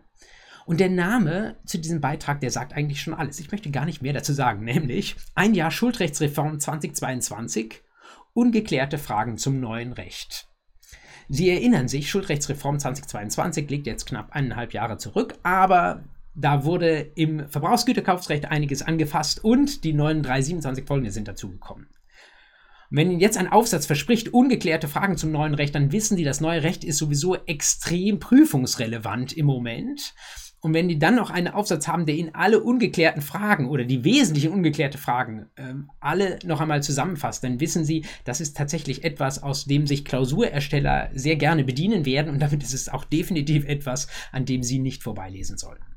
Und 0.65 0.79
der 0.79 0.89
Name 0.89 1.57
zu 1.65 1.77
diesem 1.77 1.99
Beitrag, 1.99 2.39
der 2.39 2.51
sagt 2.51 2.71
eigentlich 2.71 3.01
schon 3.01 3.13
alles. 3.13 3.41
Ich 3.41 3.51
möchte 3.51 3.69
gar 3.69 3.83
nicht 3.83 4.01
mehr 4.01 4.13
dazu 4.13 4.31
sagen, 4.31 4.63
nämlich 4.63 5.17
ein 5.35 5.53
Jahr 5.53 5.71
Schuldrechtsreform 5.71 6.61
2022, 6.61 7.81
ungeklärte 8.33 8.97
Fragen 8.97 9.37
zum 9.37 9.59
neuen 9.59 9.91
Recht. 9.91 10.47
Sie 11.27 11.49
erinnern 11.49 11.89
sich, 11.89 12.09
Schuldrechtsreform 12.09 12.79
2022 12.79 13.69
liegt 13.69 13.87
jetzt 13.87 14.05
knapp 14.05 14.31
eineinhalb 14.31 14.73
Jahre 14.73 14.97
zurück, 14.97 15.35
aber 15.43 16.05
da 16.35 16.65
wurde 16.65 16.99
im 17.15 17.47
Verbrauchsgüterkaufsrecht 17.47 18.45
einiges 18.45 18.81
angefasst 18.81 19.43
und 19.43 19.83
die 19.83 19.93
neuen 19.93 20.23
327 20.23 20.85
folgende 20.85 21.11
sind 21.11 21.27
dazugekommen. 21.27 21.87
Wenn 22.95 23.09
Ihnen 23.09 23.19
jetzt 23.19 23.37
ein 23.37 23.51
Aufsatz 23.51 23.87
verspricht, 23.87 24.35
ungeklärte 24.35 24.87
Fragen 24.87 25.17
zum 25.17 25.31
neuen 25.31 25.55
Recht, 25.55 25.73
dann 25.73 25.91
wissen 25.91 26.15
Sie, 26.15 26.23
das 26.23 26.41
neue 26.41 26.61
Recht 26.61 26.83
ist 26.83 26.99
sowieso 26.99 27.35
extrem 27.35 28.19
prüfungsrelevant 28.19 29.33
im 29.33 29.47
Moment. 29.47 30.13
Und 30.59 30.73
wenn 30.73 30.87
die 30.87 30.99
dann 30.99 31.15
noch 31.15 31.29
einen 31.29 31.47
Aufsatz 31.47 31.87
haben, 31.87 32.05
der 32.05 32.15
Ihnen 32.15 32.35
alle 32.35 32.61
ungeklärten 32.61 33.21
Fragen 33.21 33.67
oder 33.67 33.83
die 33.83 34.03
wesentlichen 34.03 34.51
ungeklärte 34.51 34.97
Fragen 34.97 35.47
ähm, 35.57 35.89
alle 35.99 36.37
noch 36.45 36.61
einmal 36.61 36.83
zusammenfasst, 36.83 37.43
dann 37.43 37.59
wissen 37.59 37.83
Sie, 37.83 38.05
das 38.25 38.39
ist 38.39 38.55
tatsächlich 38.55 39.03
etwas, 39.03 39.41
aus 39.41 39.65
dem 39.65 39.87
sich 39.87 40.05
Klausurersteller 40.05 41.09
sehr 41.13 41.35
gerne 41.35 41.63
bedienen 41.63 42.05
werden. 42.05 42.31
Und 42.31 42.39
damit 42.39 42.63
ist 42.63 42.73
es 42.73 42.89
auch 42.89 43.05
definitiv 43.05 43.65
etwas, 43.65 44.07
an 44.31 44.45
dem 44.45 44.61
Sie 44.61 44.79
nicht 44.79 45.03
vorbeilesen 45.03 45.57
sollten. 45.57 45.92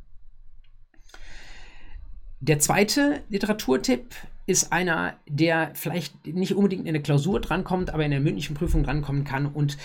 Der 2.41 2.59
zweite 2.59 3.23
Literaturtipp 3.29 4.15
ist 4.49 4.73
einer, 4.73 5.17
der 5.27 5.73
vielleicht 5.75 6.27
nicht 6.27 6.55
unbedingt 6.55 6.87
in 6.87 6.93
der 6.93 7.03
Klausur 7.03 7.41
drankommt, 7.41 7.91
aber 7.91 8.05
in 8.05 8.13
der 8.13 8.21
mündlichen 8.21 8.55
Prüfung 8.55 8.85
drankommen 8.85 9.25
kann 9.25 9.47
und 9.47 9.77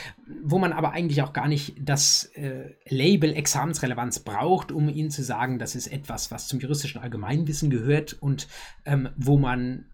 wo 0.44 0.60
man 0.60 0.72
aber 0.72 0.92
eigentlich 0.92 1.24
auch 1.24 1.34
gar 1.34 1.48
nicht 1.48 1.76
das 1.80 2.26
äh, 2.36 2.76
Label 2.88 3.34
Examensrelevanz 3.34 4.20
braucht, 4.20 4.72
um 4.72 4.88
Ihnen 4.88 5.10
zu 5.10 5.24
sagen, 5.24 5.58
das 5.58 5.76
ist 5.76 5.88
etwas, 5.88 6.30
was 6.30 6.48
zum 6.48 6.60
juristischen 6.60 7.02
Allgemeinwissen 7.02 7.72
gehört 7.72 8.14
und 8.22 8.48
ähm, 8.86 9.10
wo 9.16 9.38
man 9.38 9.86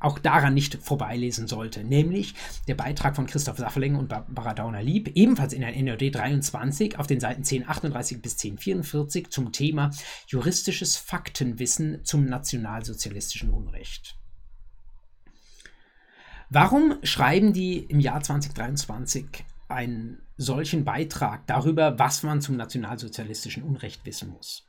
auch 0.00 0.18
daran 0.18 0.54
nicht 0.54 0.74
vorbeilesen 0.76 1.46
sollte, 1.46 1.84
nämlich 1.84 2.34
der 2.66 2.74
Beitrag 2.74 3.14
von 3.14 3.26
Christoph 3.26 3.58
Saffeling 3.58 3.94
und 3.94 4.08
Barbara 4.08 4.54
Dauner-Lieb, 4.54 5.12
ebenfalls 5.14 5.52
in 5.52 5.60
der 5.60 5.76
NRD 5.76 6.14
23 6.14 6.98
auf 6.98 7.06
den 7.06 7.20
Seiten 7.20 7.42
1038 7.42 8.20
bis 8.20 8.32
1044 8.32 9.30
zum 9.30 9.52
Thema 9.52 9.90
juristisches 10.26 10.96
Faktenwissen 10.96 12.04
zum 12.04 12.24
nationalsozialistischen 12.24 13.50
Unrecht. 13.50 14.16
Warum 16.50 16.98
schreiben 17.02 17.52
die 17.52 17.78
im 17.78 18.00
Jahr 18.00 18.22
2023 18.22 19.44
einen 19.68 20.22
solchen 20.36 20.84
Beitrag 20.84 21.46
darüber, 21.46 21.98
was 21.98 22.22
man 22.22 22.40
zum 22.40 22.56
nationalsozialistischen 22.56 23.62
Unrecht 23.62 24.04
wissen 24.06 24.30
muss? 24.30 24.64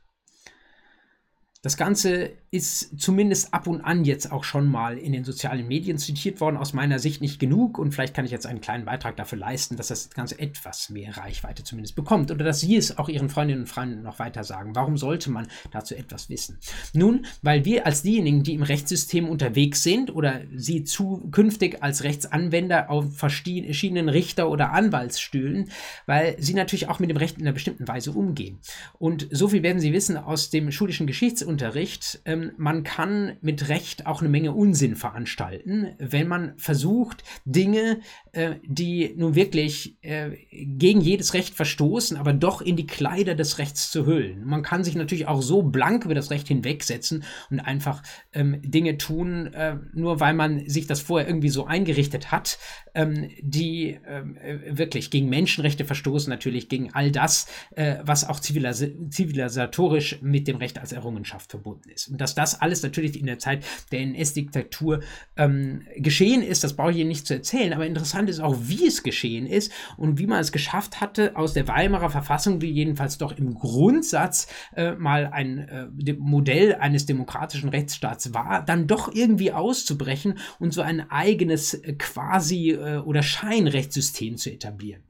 Das 1.62 1.76
Ganze 1.76 2.38
ist 2.52 3.00
zumindest 3.00 3.54
ab 3.54 3.68
und 3.68 3.80
an 3.80 4.04
jetzt 4.04 4.32
auch 4.32 4.42
schon 4.42 4.66
mal 4.66 4.98
in 4.98 5.12
den 5.12 5.22
sozialen 5.22 5.68
Medien 5.68 5.98
zitiert 5.98 6.40
worden. 6.40 6.56
Aus 6.56 6.72
meiner 6.72 6.98
Sicht 6.98 7.20
nicht 7.20 7.38
genug 7.38 7.78
und 7.78 7.92
vielleicht 7.92 8.12
kann 8.12 8.24
ich 8.24 8.32
jetzt 8.32 8.46
einen 8.46 8.60
kleinen 8.60 8.84
Beitrag 8.84 9.16
dafür 9.16 9.38
leisten, 9.38 9.76
dass 9.76 9.86
das 9.86 10.10
Ganze 10.10 10.36
etwas 10.40 10.90
mehr 10.90 11.16
Reichweite 11.16 11.62
zumindest 11.62 11.94
bekommt 11.94 12.32
oder 12.32 12.44
dass 12.44 12.58
Sie 12.58 12.74
es 12.74 12.98
auch 12.98 13.08
Ihren 13.08 13.28
Freundinnen 13.28 13.60
und 13.60 13.66
Freunden 13.68 14.02
noch 14.02 14.18
weiter 14.18 14.42
sagen. 14.42 14.74
Warum 14.74 14.96
sollte 14.96 15.30
man 15.30 15.46
dazu 15.70 15.94
etwas 15.94 16.28
wissen? 16.28 16.58
Nun, 16.92 17.24
weil 17.40 17.64
wir 17.64 17.86
als 17.86 18.02
diejenigen, 18.02 18.42
die 18.42 18.54
im 18.54 18.64
Rechtssystem 18.64 19.28
unterwegs 19.28 19.84
sind 19.84 20.12
oder 20.12 20.40
Sie 20.52 20.82
zukünftig 20.82 21.84
als 21.84 22.02
Rechtsanwender 22.02 22.90
auf 22.90 23.16
verschiedenen 23.16 24.08
Richter- 24.08 24.50
oder 24.50 24.72
Anwaltsstühlen, 24.72 25.70
weil 26.06 26.34
Sie 26.40 26.54
natürlich 26.54 26.88
auch 26.88 26.98
mit 26.98 27.10
dem 27.10 27.16
Recht 27.16 27.38
in 27.38 27.44
einer 27.44 27.52
bestimmten 27.52 27.86
Weise 27.86 28.10
umgehen. 28.10 28.58
Und 28.98 29.28
so 29.30 29.46
viel 29.46 29.62
werden 29.62 29.78
Sie 29.78 29.92
wissen 29.92 30.16
aus 30.16 30.50
dem 30.50 30.72
schulischen 30.72 31.06
Geschichtsunterricht. 31.06 32.22
Ähm, 32.24 32.39
ähm, 32.40 32.52
man 32.56 32.82
kann 32.82 33.36
mit 33.40 33.68
Recht 33.68 34.06
auch 34.06 34.20
eine 34.20 34.28
Menge 34.28 34.52
Unsinn 34.52 34.96
veranstalten, 34.96 35.88
wenn 35.98 36.28
man 36.28 36.54
versucht, 36.56 37.22
Dinge, 37.44 38.00
äh, 38.32 38.56
die 38.64 39.14
nun 39.16 39.34
wirklich 39.34 39.96
äh, 40.02 40.30
gegen 40.50 41.00
jedes 41.00 41.34
Recht 41.34 41.54
verstoßen, 41.54 42.16
aber 42.16 42.32
doch 42.32 42.60
in 42.60 42.76
die 42.76 42.86
Kleider 42.86 43.34
des 43.34 43.58
Rechts 43.58 43.90
zu 43.90 44.06
hüllen. 44.06 44.44
Man 44.44 44.62
kann 44.62 44.84
sich 44.84 44.94
natürlich 44.94 45.26
auch 45.26 45.42
so 45.42 45.62
blank 45.62 46.04
über 46.04 46.14
das 46.14 46.30
Recht 46.30 46.48
hinwegsetzen 46.48 47.24
und 47.50 47.60
einfach 47.60 48.02
ähm, 48.32 48.60
Dinge 48.62 48.98
tun, 48.98 49.46
äh, 49.52 49.76
nur 49.92 50.20
weil 50.20 50.34
man 50.34 50.68
sich 50.68 50.86
das 50.86 51.00
vorher 51.00 51.28
irgendwie 51.28 51.48
so 51.48 51.66
eingerichtet 51.66 52.30
hat, 52.30 52.58
ähm, 52.94 53.30
die 53.40 53.98
ähm, 54.06 54.36
äh, 54.36 54.76
wirklich 54.76 55.10
gegen 55.10 55.28
Menschenrechte 55.28 55.84
verstoßen, 55.84 56.30
natürlich 56.30 56.68
gegen 56.68 56.92
all 56.92 57.10
das, 57.10 57.46
äh, 57.76 57.96
was 58.02 58.28
auch 58.28 58.40
zivilis 58.40 58.84
zivilisatorisch 59.10 60.22
mit 60.22 60.48
dem 60.48 60.56
Recht 60.56 60.78
als 60.78 60.92
Errungenschaft 60.92 61.50
verbunden 61.50 61.90
ist. 61.90 62.08
Und 62.08 62.20
dass 62.34 62.50
das 62.50 62.60
alles 62.60 62.82
natürlich 62.82 63.18
in 63.18 63.26
der 63.26 63.38
Zeit 63.38 63.64
der 63.92 64.00
NS-Diktatur 64.00 65.00
ähm, 65.36 65.82
geschehen 65.96 66.42
ist, 66.42 66.64
das 66.64 66.74
brauche 66.74 66.90
ich 66.90 66.98
Ihnen 66.98 67.08
nicht 67.08 67.26
zu 67.26 67.34
erzählen, 67.34 67.72
aber 67.72 67.86
interessant 67.86 68.28
ist 68.28 68.40
auch, 68.40 68.56
wie 68.60 68.86
es 68.86 69.02
geschehen 69.02 69.46
ist 69.46 69.72
und 69.96 70.18
wie 70.18 70.26
man 70.26 70.40
es 70.40 70.52
geschafft 70.52 71.00
hatte, 71.00 71.36
aus 71.36 71.52
der 71.52 71.68
Weimarer 71.68 72.10
Verfassung, 72.10 72.60
die 72.60 72.70
jedenfalls 72.70 73.18
doch 73.18 73.36
im 73.36 73.54
Grundsatz 73.54 74.48
äh, 74.74 74.92
mal 74.92 75.26
ein 75.26 75.58
äh, 75.58 76.12
Modell 76.14 76.74
eines 76.74 77.06
demokratischen 77.06 77.68
Rechtsstaats 77.68 78.34
war, 78.34 78.64
dann 78.64 78.86
doch 78.86 79.14
irgendwie 79.14 79.52
auszubrechen 79.52 80.38
und 80.58 80.72
so 80.72 80.82
ein 80.82 81.10
eigenes 81.10 81.74
äh, 81.74 81.94
quasi 81.94 82.70
äh, 82.70 82.98
oder 82.98 83.22
Scheinrechtssystem 83.22 84.36
zu 84.36 84.50
etablieren. 84.50 85.09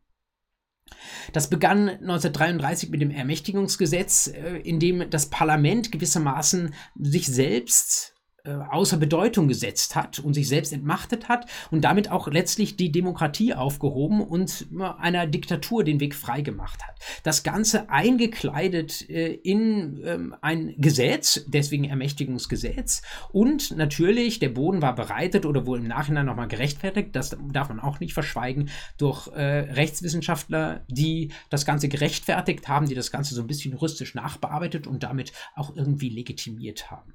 Das 1.33 1.51
begann 1.51 1.89
1933 1.89 2.91
mit 2.91 3.01
dem 3.01 3.11
Ermächtigungsgesetz, 3.11 4.29
äh, 4.29 4.59
in 4.59 4.79
dem 4.81 5.11
das 5.11 5.31
Parlament 5.31 5.93
gewissermaßen 5.93 6.75
sich 6.99 7.27
selbst 7.27 8.15
außer 8.45 8.97
Bedeutung 8.97 9.49
gesetzt 9.49 9.97
hat 9.97 10.19
und 10.19 10.35
sich 10.35 10.49
selbst 10.49 10.73
entmachtet 10.73 11.29
hat 11.29 11.47
und 11.71 11.83
damit 11.83 12.11
auch 12.11 12.29
letztlich 12.29 12.77
die 12.77 12.93
Demokratie 12.93 13.55
aufgehoben 13.55 14.21
und 14.21 14.67
einer 14.99 15.27
Diktatur 15.27 15.85
den 15.85 16.01
Weg 16.01 16.15
freigemacht 16.15 16.83
hat. 16.87 16.99
Das 17.23 17.43
Ganze 17.43 17.91
eingekleidet 17.91 19.09
äh, 19.09 19.33
in 19.33 20.01
ähm, 20.05 20.35
ein 20.41 20.75
Gesetz, 20.79 21.45
deswegen 21.47 21.85
Ermächtigungsgesetz 21.85 23.03
und 23.33 23.77
natürlich 23.77 24.39
der 24.39 24.51
Boden 24.51 24.83
war 24.83 24.95
bereitet 24.95 25.47
oder 25.47 25.67
wohl 25.67 25.79
im 25.79 25.89
Nachhinein 25.89 26.27
nochmal 26.27 26.49
gerechtfertigt, 26.49 27.11
das 27.13 27.37
darf 27.53 27.69
man 27.69 27.81
auch 27.81 28.01
nicht 28.01 28.15
verschweigen, 28.15 28.71
durch 28.99 29.29
äh, 29.29 29.41
Rechtswissenschaftler, 29.41 30.85
die 30.89 31.33
das 31.49 31.65
Ganze 31.65 31.89
gerechtfertigt 31.89 32.69
haben, 32.69 32.87
die 32.87 32.95
das 32.95 33.11
Ganze 33.11 33.35
so 33.35 33.41
ein 33.41 33.47
bisschen 33.47 33.73
juristisch 33.73 34.15
nachbearbeitet 34.15 34.87
und 34.87 35.03
damit 35.03 35.33
auch 35.55 35.75
irgendwie 35.75 36.09
legitimiert 36.09 36.91
haben. 36.91 37.15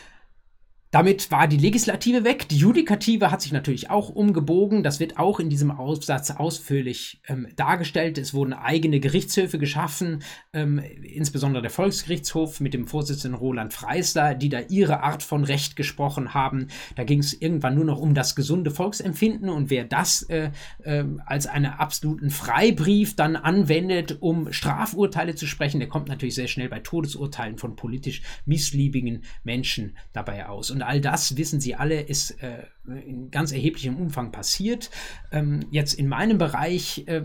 Damit 0.91 1.31
war 1.31 1.47
die 1.47 1.57
Legislative 1.57 2.25
weg. 2.25 2.49
Die 2.49 2.57
Judikative 2.57 3.31
hat 3.31 3.41
sich 3.41 3.53
natürlich 3.53 3.89
auch 3.89 4.09
umgebogen. 4.09 4.83
Das 4.83 4.99
wird 4.99 5.17
auch 5.17 5.39
in 5.39 5.49
diesem 5.49 5.71
Aufsatz 5.71 6.31
ausführlich 6.31 7.21
ähm, 7.29 7.47
dargestellt. 7.55 8.17
Es 8.17 8.33
wurden 8.33 8.51
eigene 8.51 8.99
Gerichtshöfe 8.99 9.57
geschaffen, 9.57 10.21
ähm, 10.51 10.79
insbesondere 10.79 11.61
der 11.61 11.71
Volksgerichtshof 11.71 12.59
mit 12.59 12.73
dem 12.73 12.87
Vorsitzenden 12.87 13.39
Roland 13.39 13.73
Freisler, 13.73 14.35
die 14.35 14.49
da 14.49 14.59
ihre 14.67 15.01
Art 15.01 15.23
von 15.23 15.45
Recht 15.45 15.77
gesprochen 15.77 16.33
haben. 16.33 16.67
Da 16.95 17.05
ging 17.05 17.19
es 17.19 17.33
irgendwann 17.33 17.75
nur 17.75 17.85
noch 17.85 17.99
um 17.99 18.13
das 18.13 18.35
gesunde 18.35 18.69
Volksempfinden 18.69 19.47
und 19.47 19.69
wer 19.69 19.85
das 19.85 20.23
äh, 20.23 20.51
äh, 20.83 21.05
als 21.25 21.47
einen 21.47 21.71
absoluten 21.71 22.31
Freibrief 22.31 23.15
dann 23.15 23.37
anwendet, 23.37 24.17
um 24.19 24.51
Strafurteile 24.51 25.35
zu 25.35 25.47
sprechen, 25.47 25.79
der 25.79 25.87
kommt 25.87 26.09
natürlich 26.09 26.35
sehr 26.35 26.49
schnell 26.49 26.67
bei 26.67 26.79
Todesurteilen 26.79 27.57
von 27.57 27.77
politisch 27.77 28.23
missliebigen 28.45 29.23
Menschen 29.45 29.95
dabei 30.11 30.49
aus. 30.49 30.69
Und 30.69 30.80
und 30.81 30.87
all 30.87 30.99
das, 30.99 31.37
wissen 31.37 31.61
Sie 31.61 31.75
alle, 31.75 32.01
ist 32.01 32.31
äh, 32.41 32.63
in 32.87 33.29
ganz 33.29 33.51
erheblichem 33.51 33.97
Umfang 33.97 34.31
passiert. 34.31 34.89
Ähm, 35.31 35.61
jetzt 35.69 35.93
in 35.93 36.07
meinem 36.07 36.39
Bereich 36.39 37.03
äh, 37.07 37.21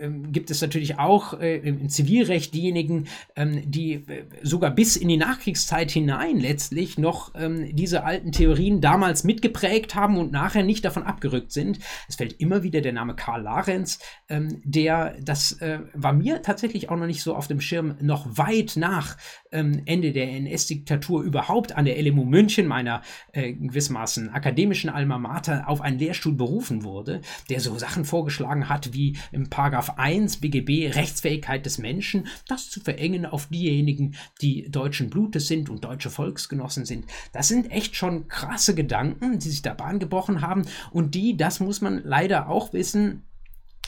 ähm, 0.00 0.32
gibt 0.32 0.50
es 0.50 0.60
natürlich 0.60 0.98
auch 0.98 1.40
äh, 1.40 1.56
im 1.56 1.88
Zivilrecht 1.88 2.54
diejenigen, 2.54 3.06
ähm, 3.34 3.62
die 3.70 3.94
äh, 3.94 4.24
sogar 4.42 4.70
bis 4.70 4.96
in 4.96 5.08
die 5.08 5.16
Nachkriegszeit 5.16 5.90
hinein 5.90 6.38
letztlich 6.38 6.98
noch 6.98 7.32
ähm, 7.34 7.74
diese 7.74 8.04
alten 8.04 8.32
Theorien 8.32 8.80
damals 8.80 9.24
mitgeprägt 9.24 9.94
haben 9.94 10.18
und 10.18 10.32
nachher 10.32 10.62
nicht 10.62 10.84
davon 10.84 11.04
abgerückt 11.04 11.52
sind. 11.52 11.78
Es 12.08 12.16
fällt 12.16 12.40
immer 12.40 12.62
wieder 12.62 12.80
der 12.80 12.92
Name 12.92 13.14
Karl 13.14 13.42
Larenz, 13.42 13.98
ähm, 14.28 14.60
der, 14.64 15.16
das 15.22 15.52
äh, 15.60 15.80
war 15.94 16.12
mir 16.12 16.42
tatsächlich 16.42 16.90
auch 16.90 16.96
noch 16.96 17.06
nicht 17.06 17.22
so 17.22 17.34
auf 17.34 17.48
dem 17.48 17.60
Schirm, 17.60 17.96
noch 18.00 18.26
weit 18.36 18.74
nach 18.76 19.16
ähm, 19.56 19.82
Ende 19.84 20.12
der 20.12 20.30
NS-Diktatur 20.30 21.22
überhaupt 21.22 21.76
an 21.76 21.84
der 21.84 22.00
LMU 22.02 22.24
München, 22.24 22.66
meiner 22.66 23.02
äh, 23.32 23.52
gewissermaßen 23.52 24.30
akademischen 24.30 24.90
Alma 24.90 25.18
Mater, 25.18 25.68
auf 25.68 25.80
einen 25.80 25.98
Lehrstuhl 25.98 26.34
berufen 26.34 26.84
wurde, 26.84 27.20
der 27.50 27.60
so 27.60 27.78
Sachen 27.78 28.04
vorgeschlagen 28.04 28.68
hat 28.68 28.92
wie 28.92 29.16
im 29.32 29.48
Paragraph 29.48 29.76
Paragraph 29.76 29.98
1 29.98 30.38
BGB 30.38 30.94
Rechtsfähigkeit 30.94 31.66
des 31.66 31.78
Menschen, 31.78 32.28
das 32.48 32.70
zu 32.70 32.80
verengen 32.80 33.26
auf 33.26 33.46
diejenigen, 33.46 34.14
die 34.40 34.70
deutschen 34.70 35.10
Blutes 35.10 35.48
sind 35.48 35.68
und 35.68 35.84
deutsche 35.84 36.10
Volksgenossen 36.10 36.84
sind. 36.84 37.04
Das 37.32 37.48
sind 37.48 37.70
echt 37.70 37.96
schon 37.96 38.28
krasse 38.28 38.74
Gedanken, 38.74 39.38
die 39.38 39.48
sich 39.48 39.62
da 39.62 39.74
Bahn 39.74 39.98
gebrochen 39.98 40.40
haben 40.40 40.62
und 40.92 41.14
die, 41.14 41.36
das 41.36 41.60
muss 41.60 41.80
man 41.80 42.02
leider 42.04 42.48
auch 42.48 42.72
wissen, 42.72 43.24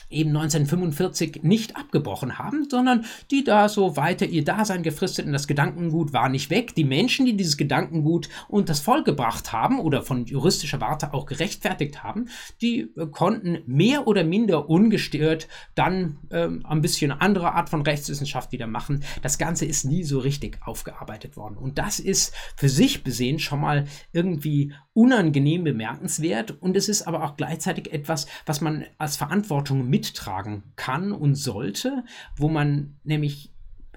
eben 0.09 0.29
1945 0.29 1.43
nicht 1.43 1.75
abgebrochen 1.75 2.37
haben, 2.37 2.67
sondern 2.69 3.05
die 3.31 3.43
da 3.43 3.69
so 3.69 3.95
weiter 3.95 4.25
ihr 4.25 4.43
Dasein 4.43 4.83
gefristet 4.83 5.25
und 5.25 5.33
das 5.33 5.47
Gedankengut 5.47 6.13
war 6.13 6.29
nicht 6.29 6.49
weg. 6.49 6.75
Die 6.75 6.83
Menschen, 6.83 7.25
die 7.25 7.37
dieses 7.37 7.57
Gedankengut 7.57 8.29
und 8.47 8.69
das 8.69 8.79
Volk 8.79 9.05
gebracht 9.05 9.51
haben 9.51 9.79
oder 9.79 10.01
von 10.01 10.25
juristischer 10.25 10.81
Warte 10.81 11.13
auch 11.13 11.25
gerechtfertigt 11.25 12.03
haben, 12.03 12.29
die 12.61 12.91
äh, 12.97 13.07
konnten 13.07 13.59
mehr 13.65 14.07
oder 14.07 14.23
minder 14.23 14.69
ungestört 14.69 15.47
dann 15.75 16.17
ähm, 16.31 16.65
ein 16.65 16.81
bisschen 16.81 17.11
andere 17.11 17.53
Art 17.53 17.69
von 17.69 17.81
Rechtswissenschaft 17.81 18.51
wieder 18.51 18.67
machen. 18.67 19.03
Das 19.21 19.37
Ganze 19.37 19.65
ist 19.65 19.85
nie 19.85 20.03
so 20.03 20.19
richtig 20.19 20.59
aufgearbeitet 20.65 21.37
worden. 21.37 21.57
Und 21.57 21.77
das 21.77 21.99
ist 21.99 22.33
für 22.55 22.69
sich 22.69 23.03
besehen 23.03 23.39
schon 23.39 23.61
mal 23.61 23.85
irgendwie 24.11 24.73
unangenehm 24.93 25.63
bemerkenswert 25.63 26.61
und 26.61 26.75
es 26.75 26.89
ist 26.89 27.03
aber 27.03 27.23
auch 27.23 27.37
gleichzeitig 27.37 27.93
etwas, 27.93 28.27
was 28.45 28.59
man 28.59 28.85
als 28.97 29.15
Verantwortung 29.15 29.89
mittragen 29.99 30.63
kann 30.75 31.11
und 31.11 31.35
sollte, 31.35 32.03
wo 32.37 32.47
man 32.47 32.95
nämlich 33.03 33.51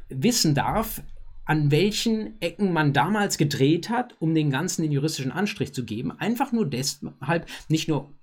wissen 0.09 0.55
darf, 0.55 1.03
an 1.45 1.71
welchen 1.71 2.41
Ecken 2.41 2.73
man 2.73 2.93
damals 2.93 3.37
gedreht 3.37 3.89
hat, 3.89 4.15
um 4.21 4.35
den 4.35 4.51
Ganzen 4.51 4.83
den 4.83 4.93
juristischen 4.93 5.33
Anstrich 5.33 5.75
zu 5.75 5.85
geben. 5.85 6.13
Einfach 6.13 6.53
nur 6.53 6.67
deshalb, 6.67 7.47
nicht 7.69 7.89
nur 7.89 8.15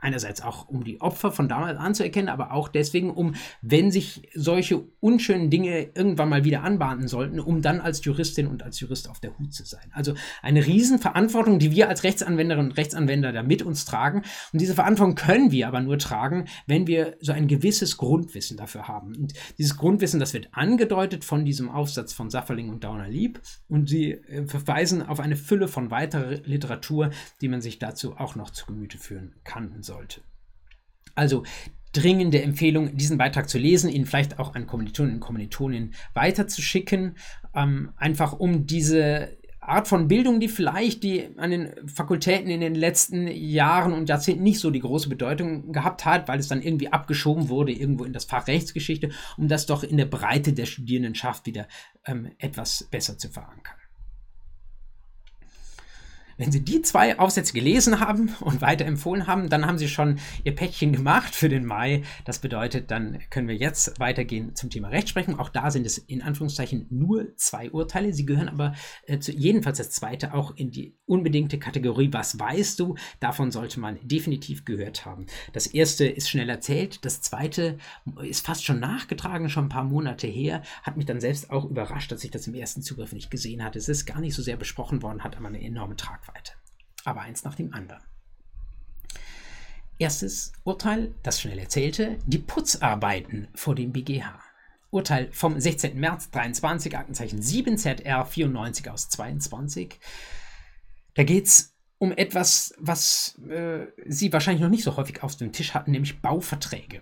einerseits 0.00 0.42
auch 0.42 0.68
um 0.68 0.84
die 0.84 1.00
Opfer 1.00 1.32
von 1.32 1.48
damals 1.48 1.78
anzuerkennen, 1.78 2.28
aber 2.28 2.52
auch 2.52 2.68
deswegen, 2.68 3.10
um, 3.10 3.34
wenn 3.62 3.90
sich 3.90 4.28
solche 4.34 4.84
unschönen 5.00 5.50
Dinge 5.50 5.88
irgendwann 5.94 6.28
mal 6.28 6.44
wieder 6.44 6.62
anbahnen 6.62 7.08
sollten, 7.08 7.40
um 7.40 7.62
dann 7.62 7.80
als 7.80 8.04
Juristin 8.04 8.46
und 8.46 8.62
als 8.62 8.80
Jurist 8.80 9.08
auf 9.08 9.20
der 9.20 9.38
Hut 9.38 9.52
zu 9.52 9.64
sein. 9.64 9.90
Also 9.92 10.14
eine 10.42 10.66
Riesenverantwortung, 10.66 11.58
die 11.58 11.70
wir 11.70 11.88
als 11.88 12.04
Rechtsanwenderinnen 12.04 12.70
und 12.70 12.76
Rechtsanwender 12.76 13.32
da 13.32 13.42
mit 13.42 13.62
uns 13.62 13.84
tragen. 13.84 14.22
Und 14.52 14.60
diese 14.60 14.74
Verantwortung 14.74 15.14
können 15.14 15.50
wir 15.50 15.68
aber 15.68 15.80
nur 15.80 15.98
tragen, 15.98 16.46
wenn 16.66 16.86
wir 16.86 17.16
so 17.20 17.32
ein 17.32 17.48
gewisses 17.48 17.96
Grundwissen 17.96 18.56
dafür 18.56 18.88
haben. 18.88 19.14
Und 19.16 19.34
dieses 19.58 19.76
Grundwissen, 19.76 20.20
das 20.20 20.34
wird 20.34 20.48
angedeutet 20.52 21.24
von 21.24 21.44
diesem 21.44 21.68
Aufsatz 21.68 22.12
von 22.12 22.30
Safferling 22.30 22.70
und 22.70 22.84
Dauner-Lieb. 22.84 23.40
Und 23.68 23.88
sie 23.88 24.12
äh, 24.12 24.46
verweisen 24.46 25.02
auf 25.02 25.20
eine 25.20 25.36
Fülle 25.36 25.68
von 25.68 25.90
weiterer 25.90 26.36
Literatur, 26.44 27.10
die 27.40 27.48
man 27.48 27.60
sich 27.60 27.78
dazu 27.78 28.16
auch 28.16 28.36
noch 28.36 28.50
zu 28.50 28.66
Gemüte 28.66 28.98
führen 28.98 29.34
kann 29.44 29.65
handeln 29.66 29.82
sollte. 29.82 30.22
Also 31.14 31.44
dringende 31.92 32.42
Empfehlung, 32.42 32.96
diesen 32.96 33.18
Beitrag 33.18 33.48
zu 33.48 33.58
lesen, 33.58 33.90
ihn 33.90 34.06
vielleicht 34.06 34.38
auch 34.38 34.54
an 34.54 34.66
Kommilitonen 34.66 35.14
und 35.14 35.20
Kommilitoninnen 35.20 35.94
weiterzuschicken, 36.14 37.16
ähm, 37.54 37.92
einfach 37.96 38.34
um 38.34 38.66
diese 38.66 39.36
Art 39.60 39.88
von 39.88 40.06
Bildung, 40.06 40.38
die 40.38 40.48
vielleicht 40.48 41.02
die 41.02 41.28
an 41.38 41.50
den 41.50 41.88
Fakultäten 41.88 42.50
in 42.50 42.60
den 42.60 42.74
letzten 42.74 43.26
Jahren 43.26 43.92
und 43.92 44.08
Jahrzehnten 44.08 44.44
nicht 44.44 44.60
so 44.60 44.70
die 44.70 44.80
große 44.80 45.08
Bedeutung 45.08 45.72
gehabt 45.72 46.04
hat, 46.04 46.28
weil 46.28 46.38
es 46.38 46.48
dann 46.48 46.62
irgendwie 46.62 46.92
abgeschoben 46.92 47.48
wurde 47.48 47.72
irgendwo 47.72 48.04
in 48.04 48.12
das 48.12 48.26
Fach 48.26 48.46
Rechtsgeschichte, 48.46 49.10
um 49.36 49.48
das 49.48 49.66
doch 49.66 49.82
in 49.82 49.96
der 49.96 50.06
Breite 50.06 50.52
der 50.52 50.66
Studierendenschaft 50.66 51.46
wieder 51.46 51.66
ähm, 52.04 52.30
etwas 52.38 52.86
besser 52.90 53.18
zu 53.18 53.28
verankern. 53.28 53.76
Wenn 56.38 56.52
Sie 56.52 56.62
die 56.62 56.82
zwei 56.82 57.18
Aufsätze 57.18 57.54
gelesen 57.54 57.98
haben 58.00 58.34
und 58.40 58.60
weiterempfohlen 58.60 59.26
haben, 59.26 59.48
dann 59.48 59.66
haben 59.66 59.78
Sie 59.78 59.88
schon 59.88 60.18
Ihr 60.44 60.54
Päckchen 60.54 60.92
gemacht 60.92 61.34
für 61.34 61.48
den 61.48 61.64
Mai. 61.64 62.02
Das 62.26 62.40
bedeutet, 62.40 62.90
dann 62.90 63.20
können 63.30 63.48
wir 63.48 63.56
jetzt 63.56 63.98
weitergehen 63.98 64.54
zum 64.54 64.68
Thema 64.68 64.88
Rechtsprechung. 64.88 65.38
Auch 65.38 65.48
da 65.48 65.70
sind 65.70 65.86
es 65.86 65.96
in 65.96 66.20
Anführungszeichen 66.20 66.86
nur 66.90 67.34
zwei 67.36 67.70
Urteile. 67.70 68.12
Sie 68.12 68.26
gehören 68.26 68.50
aber 68.50 68.74
äh, 69.06 69.18
zu, 69.18 69.32
jedenfalls 69.32 69.78
das 69.78 69.90
zweite 69.90 70.34
auch 70.34 70.54
in 70.56 70.70
die 70.70 70.94
unbedingte 71.06 71.58
Kategorie 71.58 72.12
Was 72.12 72.38
weißt 72.38 72.80
du? 72.80 72.96
Davon 73.18 73.50
sollte 73.50 73.80
man 73.80 73.98
definitiv 74.02 74.66
gehört 74.66 75.06
haben. 75.06 75.26
Das 75.54 75.66
erste 75.66 76.06
ist 76.06 76.28
schnell 76.28 76.50
erzählt. 76.50 77.02
Das 77.06 77.22
zweite 77.22 77.78
ist 78.22 78.44
fast 78.44 78.64
schon 78.64 78.78
nachgetragen, 78.78 79.48
schon 79.48 79.66
ein 79.66 79.70
paar 79.70 79.84
Monate 79.84 80.26
her. 80.26 80.60
Hat 80.82 80.98
mich 80.98 81.06
dann 81.06 81.20
selbst 81.20 81.50
auch 81.50 81.64
überrascht, 81.64 82.12
dass 82.12 82.24
ich 82.24 82.30
das 82.30 82.46
im 82.46 82.54
ersten 82.54 82.82
Zugriff 82.82 83.12
nicht 83.14 83.30
gesehen 83.30 83.64
hatte. 83.64 83.78
Es 83.78 83.88
ist 83.88 84.04
gar 84.04 84.20
nicht 84.20 84.34
so 84.34 84.42
sehr 84.42 84.58
besprochen 84.58 85.00
worden, 85.00 85.24
hat 85.24 85.36
aber 85.36 85.48
eine 85.48 85.62
enorme 85.62 85.96
Tragweite. 85.96 86.25
Tragweite. 86.26 86.52
Aber 87.04 87.20
eins 87.20 87.44
nach 87.44 87.54
dem 87.54 87.72
anderen. 87.72 88.02
Erstes 89.98 90.52
Urteil, 90.64 91.14
das 91.22 91.40
schnell 91.40 91.58
erzählte, 91.58 92.18
die 92.26 92.38
Putzarbeiten 92.38 93.48
vor 93.54 93.74
dem 93.74 93.92
BGH. 93.92 94.40
Urteil 94.90 95.32
vom 95.32 95.58
16. 95.58 95.98
März 95.98 96.30
23, 96.30 96.96
Aktenzeichen 96.96 97.40
7 97.40 97.78
ZR 97.78 98.24
94 98.24 98.90
aus 98.90 99.08
22. 99.08 99.98
Da 101.14 101.24
geht 101.24 101.46
es 101.46 101.74
um 101.98 102.12
etwas, 102.12 102.74
was 102.78 103.38
äh, 103.48 103.86
Sie 104.04 104.32
wahrscheinlich 104.32 104.62
noch 104.62 104.68
nicht 104.68 104.84
so 104.84 104.96
häufig 104.96 105.22
auf 105.22 105.36
dem 105.36 105.52
Tisch 105.52 105.72
hatten, 105.72 105.92
nämlich 105.92 106.20
Bauverträge. 106.20 107.00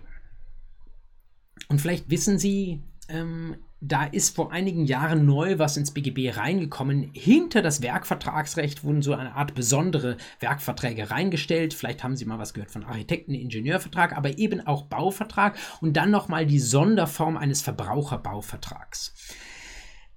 Und 1.67 1.81
vielleicht 1.81 2.09
wissen 2.09 2.39
Sie, 2.39 2.81
ähm, 3.09 3.57
da 3.87 4.05
ist 4.05 4.35
vor 4.35 4.51
einigen 4.51 4.85
Jahren 4.85 5.25
neu 5.25 5.59
was 5.59 5.77
ins 5.77 5.91
BGB 5.91 6.35
reingekommen. 6.35 7.11
Hinter 7.13 7.61
das 7.61 7.81
Werkvertragsrecht 7.81 8.83
wurden 8.83 9.01
so 9.01 9.13
eine 9.13 9.35
Art 9.35 9.53
besondere 9.53 10.17
Werkverträge 10.39 11.11
reingestellt. 11.11 11.73
Vielleicht 11.73 12.03
haben 12.03 12.15
Sie 12.15 12.25
mal 12.25 12.39
was 12.39 12.53
gehört 12.53 12.71
von 12.71 12.83
Architekten, 12.83 13.33
Ingenieurvertrag, 13.33 14.17
aber 14.17 14.37
eben 14.37 14.65
auch 14.65 14.83
Bauvertrag 14.83 15.57
und 15.81 15.93
dann 15.93 16.09
nochmal 16.11 16.45
die 16.45 16.59
Sonderform 16.59 17.37
eines 17.37 17.61
Verbraucherbauvertrags. 17.61 19.13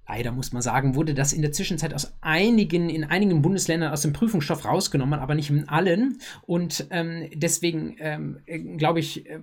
Leider 0.09 0.31
muss 0.31 0.51
man 0.51 0.63
sagen, 0.63 0.95
wurde 0.95 1.13
das 1.13 1.33
in 1.33 1.43
der 1.43 1.51
Zwischenzeit 1.51 1.93
aus 1.93 2.13
einigen, 2.19 2.89
in 2.89 3.03
einigen 3.03 3.43
Bundesländern 3.43 3.93
aus 3.93 4.01
dem 4.01 4.11
Prüfungsstoff 4.11 4.65
rausgenommen, 4.65 5.19
aber 5.19 5.35
nicht 5.35 5.51
in 5.51 5.69
allen. 5.69 6.17
Und 6.41 6.87
ähm, 6.89 7.29
deswegen 7.35 7.95
ähm, 7.99 8.39
glaube 8.77 9.01
ich, 9.01 9.29
äh, 9.29 9.39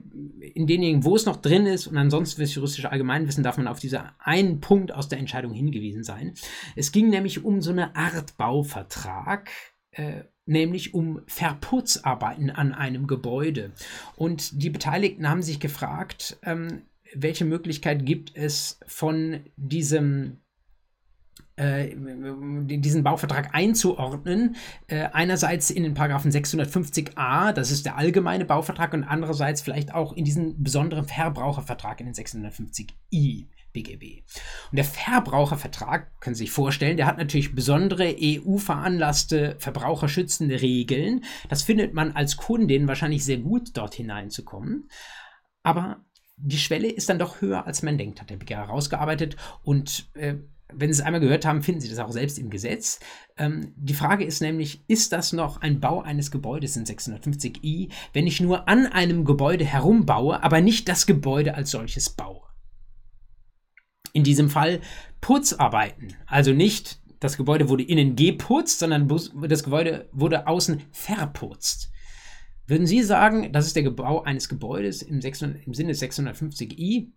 in 0.54 0.66
denjenigen, 0.66 1.04
wo 1.04 1.14
es 1.14 1.24
noch 1.24 1.36
drin 1.36 1.66
ist 1.66 1.86
und 1.86 1.96
ansonsten 1.96 2.38
fürs 2.38 2.52
juristische 2.56 2.90
Allgemeinwissen, 2.90 3.44
darf 3.44 3.58
man 3.58 3.68
auf 3.68 3.78
diesen 3.78 4.00
einen 4.18 4.60
Punkt 4.60 4.92
aus 4.92 5.08
der 5.08 5.20
Entscheidung 5.20 5.52
hingewiesen 5.52 6.02
sein. 6.02 6.34
Es 6.74 6.90
ging 6.90 7.10
nämlich 7.10 7.44
um 7.44 7.62
so 7.62 7.70
eine 7.70 7.94
Art 7.94 8.36
Bauvertrag. 8.36 9.48
Äh, 9.92 10.24
nämlich 10.48 10.94
um 10.94 11.22
Verputzarbeiten 11.26 12.50
an 12.50 12.72
einem 12.72 13.06
Gebäude. 13.06 13.72
Und 14.14 14.62
die 14.62 14.70
Beteiligten 14.70 15.28
haben 15.28 15.42
sich 15.42 15.58
gefragt, 15.58 16.38
ähm, 16.42 16.82
welche 17.14 17.44
Möglichkeit 17.44 18.04
gibt 18.04 18.36
es 18.36 18.78
von 18.86 19.40
diesem 19.56 20.38
diesen 21.58 23.02
Bauvertrag 23.02 23.54
einzuordnen. 23.54 24.56
Äh, 24.88 25.08
einerseits 25.12 25.70
in 25.70 25.84
den 25.84 25.94
Paragraphen 25.94 26.30
650a, 26.30 27.52
das 27.52 27.70
ist 27.70 27.86
der 27.86 27.96
allgemeine 27.96 28.44
Bauvertrag, 28.44 28.92
und 28.92 29.04
andererseits 29.04 29.62
vielleicht 29.62 29.94
auch 29.94 30.12
in 30.12 30.24
diesen 30.24 30.62
besonderen 30.62 31.06
Verbrauchervertrag 31.06 32.00
in 32.00 32.06
den 32.06 32.14
650i. 32.14 33.46
BGB. 33.76 34.22
Und 34.70 34.76
der 34.76 34.86
Verbrauchervertrag, 34.86 36.18
können 36.20 36.34
Sie 36.34 36.44
sich 36.44 36.50
vorstellen, 36.50 36.96
der 36.96 37.04
hat 37.04 37.18
natürlich 37.18 37.54
besondere 37.54 38.16
EU-veranlasste 38.18 39.56
verbraucherschützende 39.58 40.62
Regeln. 40.62 41.24
Das 41.50 41.62
findet 41.62 41.92
man 41.92 42.12
als 42.12 42.38
Kundin 42.38 42.88
wahrscheinlich 42.88 43.22
sehr 43.22 43.36
gut, 43.36 43.76
dort 43.76 43.94
hineinzukommen. 43.94 44.88
Aber 45.62 46.06
die 46.36 46.58
Schwelle 46.58 46.88
ist 46.88 47.10
dann 47.10 47.18
doch 47.18 47.42
höher, 47.42 47.66
als 47.66 47.82
man 47.82 47.98
denkt, 47.98 48.20
hat 48.20 48.30
der 48.30 48.36
BGH 48.36 48.66
herausgearbeitet. 48.66 49.36
Und 49.62 50.10
äh, 50.14 50.36
wenn 50.72 50.92
Sie 50.92 51.00
es 51.00 51.06
einmal 51.06 51.20
gehört 51.20 51.44
haben, 51.44 51.62
finden 51.62 51.80
Sie 51.80 51.88
das 51.88 51.98
auch 51.98 52.10
selbst 52.10 52.38
im 52.38 52.50
Gesetz. 52.50 52.98
Ähm, 53.36 53.72
die 53.76 53.94
Frage 53.94 54.24
ist 54.24 54.40
nämlich, 54.40 54.84
ist 54.88 55.12
das 55.12 55.32
noch 55.32 55.60
ein 55.60 55.80
Bau 55.80 56.02
eines 56.02 56.30
Gebäudes 56.30 56.76
in 56.76 56.84
650i, 56.84 57.90
wenn 58.12 58.26
ich 58.26 58.40
nur 58.40 58.68
an 58.68 58.86
einem 58.86 59.24
Gebäude 59.24 59.64
herumbaue, 59.64 60.42
aber 60.42 60.60
nicht 60.60 60.88
das 60.88 61.06
Gebäude 61.06 61.54
als 61.54 61.70
solches 61.70 62.10
baue? 62.10 62.42
In 64.12 64.24
diesem 64.24 64.48
Fall 64.48 64.80
Putzarbeiten, 65.20 66.14
also 66.26 66.52
nicht 66.52 67.00
das 67.20 67.36
Gebäude 67.36 67.68
wurde 67.68 67.82
innen 67.82 68.16
geputzt, 68.16 68.78
sondern 68.78 69.08
das 69.48 69.62
Gebäude 69.62 70.08
wurde 70.12 70.46
außen 70.46 70.82
verputzt. 70.92 71.90
Würden 72.66 72.86
Sie 72.86 73.02
sagen, 73.02 73.52
das 73.52 73.66
ist 73.66 73.76
der 73.76 73.88
Bau 73.90 74.22
eines 74.22 74.48
Gebäudes 74.48 75.02
im, 75.02 75.20
600, 75.20 75.66
im 75.66 75.74
Sinne 75.74 75.92
650i? 75.92 77.12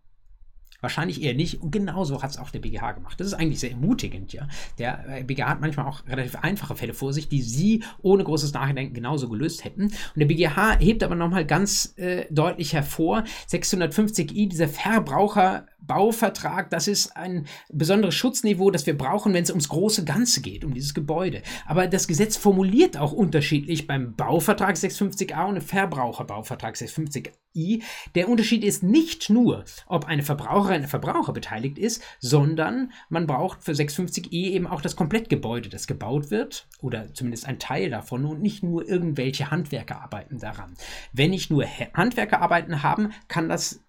Wahrscheinlich 0.82 1.22
eher 1.22 1.34
nicht. 1.34 1.62
Und 1.62 1.72
genauso 1.72 2.22
hat 2.22 2.32
es 2.32 2.38
auch 2.38 2.52
der 2.52 2.60
BGH 2.60 2.94
gemacht. 2.94 3.20
Das 3.20 3.28
ist 3.28 3.34
eigentlich 3.34 3.60
sehr 3.60 3.72
ermutigend, 3.72 4.32
ja. 4.34 4.48
Der 4.78 5.24
BGH 5.26 5.46
äh, 5.46 5.50
hat 5.50 5.62
manchmal 5.62 5.86
auch 5.88 6.06
relativ 6.08 6.36
einfache 6.36 6.76
Fälle 6.76 6.94
vor 6.94 7.14
sich, 7.14 7.28
die 7.28 7.42
Sie 7.42 7.84
ohne 8.02 8.24
großes 8.24 8.54
Nachdenken 8.54 8.94
genauso 8.94 9.30
gelöst 9.30 9.66
hätten. 9.66 9.84
Und 9.84 9.94
der 10.16 10.26
BGH 10.26 10.80
hebt 10.80 11.04
aber 11.04 11.16
nochmal 11.16 11.46
ganz 11.46 11.94
äh, 11.98 12.26
deutlich 12.30 12.74
hervor, 12.74 13.24
650i, 13.50 14.48
dieser 14.48 14.68
Verbraucher 14.68 15.66
Bauvertrag, 15.90 16.70
das 16.70 16.88
ist 16.88 17.18
ein 17.18 17.48
besonderes 17.70 18.14
Schutzniveau, 18.14 18.70
das 18.70 18.86
wir 18.86 18.96
brauchen, 18.96 19.34
wenn 19.34 19.44
es 19.44 19.50
ums 19.50 19.70
große 19.70 20.06
Ganze 20.06 20.42
geht, 20.42 20.64
um 20.64 20.76
dieses 20.76 20.94
Gebäude. 20.94 21.42
Aber 21.66 21.88
das 21.88 22.08
Gesetz 22.08 22.38
formuliert 22.38 22.96
auch 22.96 23.12
unterschiedlich 23.12 23.88
beim 23.88 24.14
Bauvertrag 24.16 24.76
650a 24.76 25.48
und 25.48 25.56
dem 25.56 25.64
Verbraucherbauvertrag 25.64 26.76
650i. 26.76 27.82
Der 28.14 28.30
Unterschied 28.30 28.64
ist 28.64 28.84
nicht 28.84 29.32
nur, 29.32 29.66
ob 29.88 30.06
eine 30.06 30.22
Verbraucherin, 30.22 30.84
ein 30.84 30.88
Verbraucher 30.88 31.34
beteiligt 31.34 31.80
ist, 31.80 32.04
sondern 32.20 32.92
man 33.10 33.26
braucht 33.26 33.64
für 33.64 33.72
650i 33.72 34.52
eben 34.52 34.68
auch 34.68 34.82
das 34.82 34.96
Komplettgebäude, 34.96 35.70
das 35.70 35.88
gebaut 35.88 36.30
wird, 36.30 36.68
oder 36.82 37.12
zumindest 37.16 37.48
ein 37.48 37.58
Teil 37.58 37.90
davon 37.90 38.26
und 38.26 38.44
nicht 38.44 38.62
nur 38.62 38.88
irgendwelche 38.88 39.50
Handwerkerarbeiten 39.50 40.38
daran. 40.38 40.76
Wenn 41.14 41.34
ich 41.34 41.50
nur 41.50 41.66
Handwerkerarbeiten 41.66 42.84
habe, 42.84 43.10
kann 43.28 43.50
das 43.50 43.82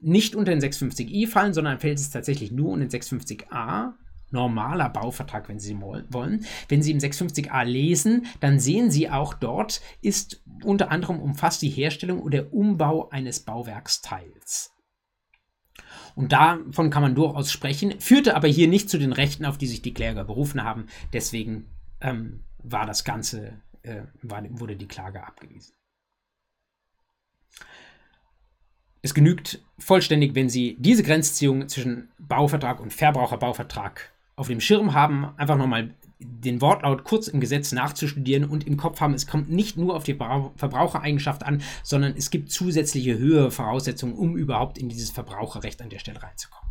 nicht 0.00 0.34
unter 0.34 0.52
den 0.52 0.60
650i 0.60 1.28
fallen, 1.28 1.54
sondern 1.54 1.78
fällt 1.78 1.98
es 1.98 2.10
tatsächlich 2.10 2.50
nur 2.52 2.70
unter 2.70 2.86
den 2.86 3.00
650a 3.00 3.92
normaler 4.30 4.88
Bauvertrag, 4.88 5.48
wenn 5.48 5.58
Sie 5.58 5.80
wollen. 5.80 6.44
Wenn 6.68 6.82
Sie 6.82 6.92
im 6.92 6.98
650a 6.98 7.64
lesen, 7.64 8.26
dann 8.40 8.60
sehen 8.60 8.90
Sie 8.90 9.10
auch 9.10 9.34
dort 9.34 9.80
ist 10.02 10.42
unter 10.62 10.90
anderem 10.90 11.20
umfasst 11.20 11.62
die 11.62 11.68
Herstellung 11.68 12.20
oder 12.20 12.52
Umbau 12.52 13.08
eines 13.10 13.40
Bauwerksteils. 13.40 14.72
Und 16.14 16.32
davon 16.32 16.90
kann 16.90 17.02
man 17.02 17.14
durchaus 17.14 17.50
sprechen, 17.50 17.98
führte 18.00 18.36
aber 18.36 18.48
hier 18.48 18.68
nicht 18.68 18.90
zu 18.90 18.98
den 18.98 19.12
Rechten, 19.12 19.44
auf 19.44 19.58
die 19.58 19.66
sich 19.66 19.82
die 19.82 19.94
Kläger 19.94 20.24
berufen 20.24 20.62
haben. 20.62 20.86
Deswegen 21.12 21.66
ähm, 22.00 22.44
war 22.58 22.86
das 22.86 23.04
Ganze, 23.04 23.60
äh, 23.82 24.02
war, 24.22 24.44
wurde 24.50 24.76
die 24.76 24.88
Klage 24.88 25.24
abgewiesen. 25.24 25.72
Es 29.02 29.14
genügt 29.14 29.60
vollständig, 29.78 30.34
wenn 30.34 30.50
Sie 30.50 30.76
diese 30.78 31.02
Grenzziehung 31.02 31.68
zwischen 31.68 32.08
Bauvertrag 32.18 32.80
und 32.80 32.92
Verbraucherbauvertrag 32.92 34.12
auf 34.36 34.48
dem 34.48 34.60
Schirm 34.60 34.92
haben, 34.92 35.28
einfach 35.36 35.56
nochmal 35.56 35.94
den 36.18 36.60
Wortlaut 36.60 37.04
kurz 37.04 37.28
im 37.28 37.40
Gesetz 37.40 37.72
nachzustudieren 37.72 38.44
und 38.44 38.66
im 38.66 38.76
Kopf 38.76 39.00
haben, 39.00 39.14
es 39.14 39.26
kommt 39.26 39.50
nicht 39.50 39.78
nur 39.78 39.96
auf 39.96 40.04
die 40.04 40.14
Verbrauchereigenschaft 40.14 41.44
an, 41.44 41.62
sondern 41.82 42.14
es 42.14 42.30
gibt 42.30 42.50
zusätzliche 42.50 43.18
höhere 43.18 43.50
Voraussetzungen, 43.50 44.14
um 44.14 44.36
überhaupt 44.36 44.76
in 44.76 44.90
dieses 44.90 45.10
Verbraucherrecht 45.10 45.80
an 45.80 45.88
der 45.88 45.98
Stelle 45.98 46.22
reinzukommen. 46.22 46.69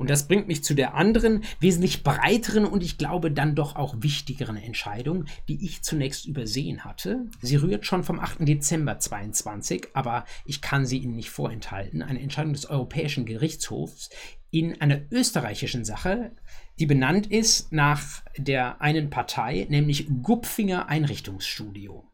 Und 0.00 0.08
das 0.08 0.28
bringt 0.28 0.48
mich 0.48 0.64
zu 0.64 0.72
der 0.72 0.94
anderen, 0.94 1.44
wesentlich 1.60 2.02
breiteren 2.02 2.64
und 2.64 2.82
ich 2.82 2.96
glaube 2.96 3.30
dann 3.30 3.54
doch 3.54 3.76
auch 3.76 3.96
wichtigeren 3.98 4.56
Entscheidung, 4.56 5.26
die 5.46 5.62
ich 5.62 5.82
zunächst 5.82 6.24
übersehen 6.24 6.86
hatte. 6.86 7.26
Sie 7.42 7.56
rührt 7.56 7.84
schon 7.84 8.02
vom 8.02 8.18
8. 8.18 8.48
Dezember 8.48 8.98
22, 8.98 9.88
aber 9.92 10.24
ich 10.46 10.62
kann 10.62 10.86
sie 10.86 10.96
Ihnen 10.96 11.16
nicht 11.16 11.28
vorenthalten. 11.28 12.00
Eine 12.00 12.22
Entscheidung 12.22 12.54
des 12.54 12.64
Europäischen 12.64 13.26
Gerichtshofs 13.26 14.08
in 14.50 14.80
einer 14.80 15.02
österreichischen 15.10 15.84
Sache, 15.84 16.32
die 16.78 16.86
benannt 16.86 17.26
ist 17.26 17.70
nach 17.70 18.22
der 18.38 18.80
einen 18.80 19.10
Partei, 19.10 19.66
nämlich 19.68 20.08
Gupfinger 20.22 20.88
Einrichtungsstudio. 20.88 22.06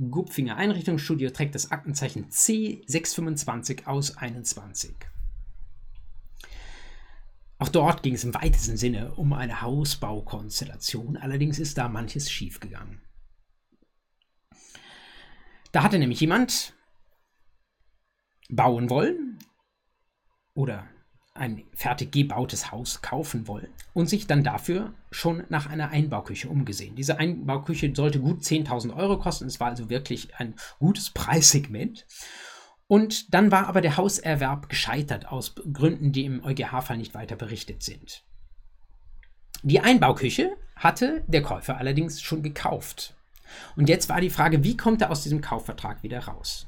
Gupfinger 0.00 0.56
Einrichtungsstudio 0.56 1.30
trägt 1.30 1.54
das 1.54 1.70
Aktenzeichen 1.70 2.26
C625 2.28 3.86
aus 3.86 4.16
21. 4.16 4.96
Auch 7.60 7.68
dort 7.68 8.02
ging 8.02 8.14
es 8.14 8.24
im 8.24 8.34
weitesten 8.34 8.78
Sinne 8.78 9.12
um 9.16 9.34
eine 9.34 9.60
Hausbaukonstellation, 9.60 11.18
allerdings 11.18 11.58
ist 11.58 11.76
da 11.76 11.88
manches 11.88 12.30
schiefgegangen. 12.30 13.02
Da 15.70 15.82
hatte 15.82 15.98
nämlich 15.98 16.20
jemand 16.20 16.72
bauen 18.48 18.88
wollen 18.88 19.38
oder 20.54 20.88
ein 21.34 21.64
fertig 21.74 22.12
gebautes 22.12 22.72
Haus 22.72 23.02
kaufen 23.02 23.46
wollen 23.46 23.68
und 23.92 24.08
sich 24.08 24.26
dann 24.26 24.42
dafür 24.42 24.94
schon 25.10 25.44
nach 25.50 25.66
einer 25.66 25.90
Einbauküche 25.90 26.48
umgesehen. 26.48 26.96
Diese 26.96 27.18
Einbauküche 27.18 27.94
sollte 27.94 28.20
gut 28.20 28.40
10.000 28.40 28.96
Euro 28.96 29.18
kosten. 29.18 29.44
Es 29.44 29.60
war 29.60 29.68
also 29.68 29.90
wirklich 29.90 30.34
ein 30.36 30.54
gutes 30.78 31.10
Preissegment. 31.10 32.06
Und 32.90 33.32
dann 33.32 33.52
war 33.52 33.68
aber 33.68 33.82
der 33.82 33.96
Hauserwerb 33.96 34.68
gescheitert 34.68 35.28
aus 35.28 35.54
Gründen, 35.72 36.10
die 36.10 36.24
im 36.24 36.42
EuGH-Fall 36.42 36.96
nicht 36.96 37.14
weiter 37.14 37.36
berichtet 37.36 37.84
sind. 37.84 38.24
Die 39.62 39.78
Einbauküche 39.78 40.56
hatte 40.74 41.22
der 41.28 41.40
Käufer 41.40 41.78
allerdings 41.78 42.20
schon 42.20 42.42
gekauft. 42.42 43.14
Und 43.76 43.88
jetzt 43.88 44.08
war 44.08 44.20
die 44.20 44.28
Frage, 44.28 44.64
wie 44.64 44.76
kommt 44.76 45.02
er 45.02 45.12
aus 45.12 45.22
diesem 45.22 45.40
Kaufvertrag 45.40 46.02
wieder 46.02 46.18
raus? 46.24 46.66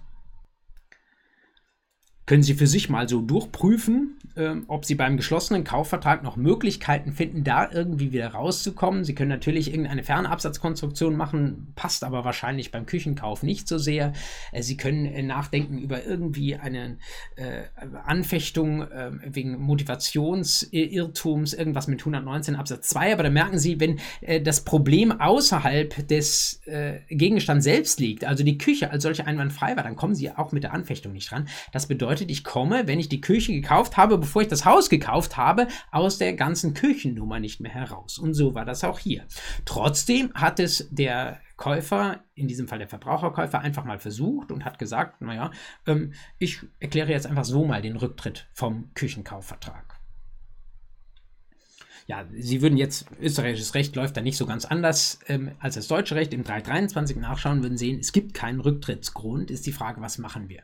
Können 2.25 2.45
Sie 2.45 2.55
für 2.55 2.69
sich 2.69 2.89
mal 2.89 3.09
so 3.09 3.21
durchprüfen, 3.21 4.17
äh, 4.37 4.55
ob 4.69 4.85
Sie 4.85 4.95
beim 4.95 5.17
geschlossenen 5.17 5.65
Kaufvertrag 5.65 6.23
noch 6.23 6.37
Möglichkeiten 6.37 7.13
finden, 7.13 7.43
da 7.43 7.69
irgendwie 7.69 8.13
wieder 8.13 8.29
rauszukommen. 8.29 9.03
Sie 9.05 9.17
können 9.17 9.29
natürlich 9.29 9.71
irgendeine 9.73 10.05
Fernabsatzkonstruktion 10.05 11.17
machen, 11.17 11.73
passt 11.75 12.05
aber 12.05 12.25
wahrscheinlich 12.25 12.71
beim 12.71 12.87
Küchenkauf 12.87 13.43
nicht 13.43 13.67
so 13.67 13.77
sehr. 13.77 14.13
Äh, 14.53 14.63
Sie 14.63 14.77
können 14.77 15.05
äh, 15.07 15.23
nachdenken 15.25 15.79
über 15.79 16.05
irgendwie 16.05 16.55
eine 16.55 16.99
äh, 17.35 17.63
Anfechtung 18.05 18.87
ähm, 18.95 19.21
wegen 19.25 19.61
Motivationsirrtums, 19.61 21.55
irgendwas 21.55 21.89
mit 21.89 21.99
119 22.03 22.55
Absatz 22.55 22.89
2. 22.91 23.15
Aber 23.15 23.25
da 23.25 23.31
merken 23.31 23.59
Sie, 23.59 23.81
wenn 23.81 23.99
äh, 24.21 24.41
das 24.41 24.63
Problem 24.63 25.11
außerhalb 25.11 26.07
des 26.07 26.61
äh, 26.67 27.01
Gegenstands 27.09 27.65
selbst 27.65 27.99
liegt, 27.99 28.25
also 28.25 28.45
die 28.45 28.59
Küche 28.59 28.93
als 28.93 29.03
solche 29.03 29.27
einwandfrei 29.27 29.75
war, 29.75 29.83
dann 29.83 29.97
kommen 29.97 30.15
Sie 30.15 30.31
auch 30.31 30.53
mit 30.53 30.63
der 30.63 30.73
Anfechtung 30.73 31.13
nicht 31.13 31.29
dran. 31.29 31.49
Das 31.73 31.89
bedeutet, 31.89 32.12
bedeutet, 32.13 32.31
ich 32.31 32.45
komme, 32.45 32.87
wenn 32.87 33.01
ich 33.01 33.09
die 33.09 33.23
Küche 33.23 33.53
gekauft 33.53 33.97
habe, 33.97 34.19
bevor 34.19 34.43
ich 34.43 34.49
das 34.49 34.67
Haus 34.67 34.91
gekauft 34.91 35.39
habe, 35.39 35.67
aus 35.91 36.19
der 36.19 36.35
ganzen 36.35 36.75
Küchennummer 36.75 37.41
nicht 37.41 37.61
mehr 37.61 37.73
heraus. 37.73 38.19
Und 38.19 38.35
so 38.35 38.55
war 38.55 38.67
das 38.67 38.85
auch 38.85 38.99
hier. 38.99 39.25
Trotzdem 39.65 40.31
hat 40.35 40.61
es 40.61 40.89
der 40.91 41.41
Käufer, 41.57 42.21
in 42.35 42.49
diesem 42.49 42.69
Fall 42.69 42.81
der 42.81 42.89
Verbraucherkäufer, 42.89 43.61
einfach 43.61 43.85
mal 43.85 43.99
versucht 43.99 44.53
und 44.53 44.67
hat 44.67 44.79
gesagt, 44.79 45.23
naja, 45.23 45.53
ähm, 45.87 46.13
ich 46.39 46.61
erkläre 46.81 47.13
jetzt 47.13 47.27
einfach 47.27 47.45
so 47.47 47.65
mal 47.65 47.81
den 47.81 47.97
Rücktritt 47.97 48.47
vom 48.53 48.91
Küchenkaufvertrag 48.95 49.92
ja, 52.07 52.25
Sie 52.37 52.63
würden 52.63 52.77
jetzt, 52.77 53.07
österreichisches 53.21 53.75
Recht 53.75 53.95
läuft 53.97 54.17
da 54.17 54.21
nicht 54.21 54.37
so 54.37 54.47
ganz 54.47 54.65
anders 54.65 55.21
ähm, 55.29 55.53
als 55.61 55.77
das 55.77 55.89
deutsche 55.89 56.15
Recht. 56.15 56.35
Im 56.35 56.45
323 56.45 57.17
nachschauen, 57.17 57.63
würden 57.63 57.79
sehen, 57.79 58.01
es 58.01 58.13
gibt 58.13 58.35
keinen 58.35 58.61
Rücktrittsgrund, 58.61 59.51
ist 59.51 59.67
die 59.67 59.73
Frage, 59.73 60.01
was 60.01 60.19
machen 60.19 60.49
wir? 60.49 60.63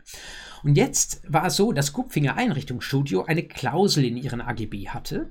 Und 0.63 0.77
jetzt 0.77 1.23
war 1.29 1.47
es 1.47 1.57
so, 1.57 1.73
dass 1.73 1.93
Gupfinger 1.93 2.37
Einrichtungsstudio 2.37 3.25
eine 3.25 3.45
Klausel 3.45 4.05
in 4.05 4.17
ihren 4.17 4.41
AGB 4.41 4.89
hatte. 4.89 5.29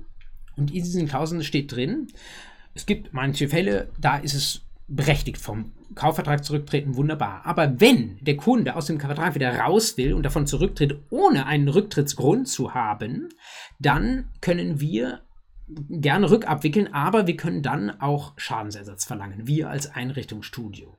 Und 0.56 0.70
in 0.70 0.82
diesen 0.82 1.06
Klauseln 1.06 1.44
steht 1.44 1.72
drin, 1.72 2.08
es 2.74 2.86
gibt 2.86 3.12
manche 3.12 3.48
Fälle, 3.48 3.90
da 3.98 4.16
ist 4.16 4.34
es 4.34 4.62
berechtigt 4.88 5.38
vom 5.38 5.72
Kaufvertrag 5.94 6.44
zurücktreten, 6.44 6.96
wunderbar. 6.96 7.42
Aber 7.44 7.80
wenn 7.80 8.18
der 8.20 8.36
Kunde 8.36 8.74
aus 8.74 8.86
dem 8.86 9.00
Vertrag 9.00 9.34
wieder 9.34 9.56
raus 9.56 9.96
will 9.96 10.14
und 10.14 10.22
davon 10.22 10.46
zurücktritt, 10.46 10.98
ohne 11.10 11.46
einen 11.46 11.68
Rücktrittsgrund 11.68 12.48
zu 12.48 12.74
haben, 12.74 13.28
dann 13.78 14.28
können 14.40 14.80
wir 14.80 15.20
gerne 15.88 16.30
rückabwickeln, 16.30 16.92
aber 16.92 17.26
wir 17.26 17.36
können 17.36 17.62
dann 17.62 18.00
auch 18.00 18.34
Schadensersatz 18.36 19.04
verlangen, 19.04 19.46
wir 19.46 19.70
als 19.70 19.94
Einrichtungsstudio. 19.94 20.96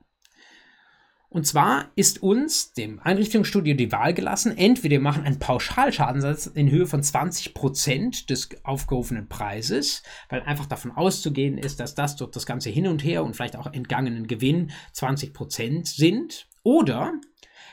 Und 1.32 1.46
zwar 1.46 1.92
ist 1.94 2.24
uns, 2.24 2.72
dem 2.72 2.98
Einrichtungsstudio, 2.98 3.74
die 3.74 3.92
Wahl 3.92 4.14
gelassen, 4.14 4.58
entweder 4.58 4.94
wir 4.94 5.00
machen 5.00 5.22
einen 5.22 5.38
Pauschalschadensatz 5.38 6.46
in 6.46 6.68
Höhe 6.68 6.88
von 6.88 7.02
20% 7.02 8.26
des 8.26 8.48
aufgerufenen 8.64 9.28
Preises, 9.28 10.02
weil 10.28 10.42
einfach 10.42 10.66
davon 10.66 10.90
auszugehen 10.90 11.56
ist, 11.56 11.78
dass 11.78 11.94
das 11.94 12.16
durch 12.16 12.32
das 12.32 12.46
ganze 12.46 12.70
Hin 12.70 12.88
und 12.88 13.04
Her 13.04 13.22
und 13.22 13.36
vielleicht 13.36 13.54
auch 13.54 13.72
entgangenen 13.72 14.26
Gewinn 14.26 14.72
20% 14.92 15.86
sind. 15.86 16.48
Oder 16.64 17.12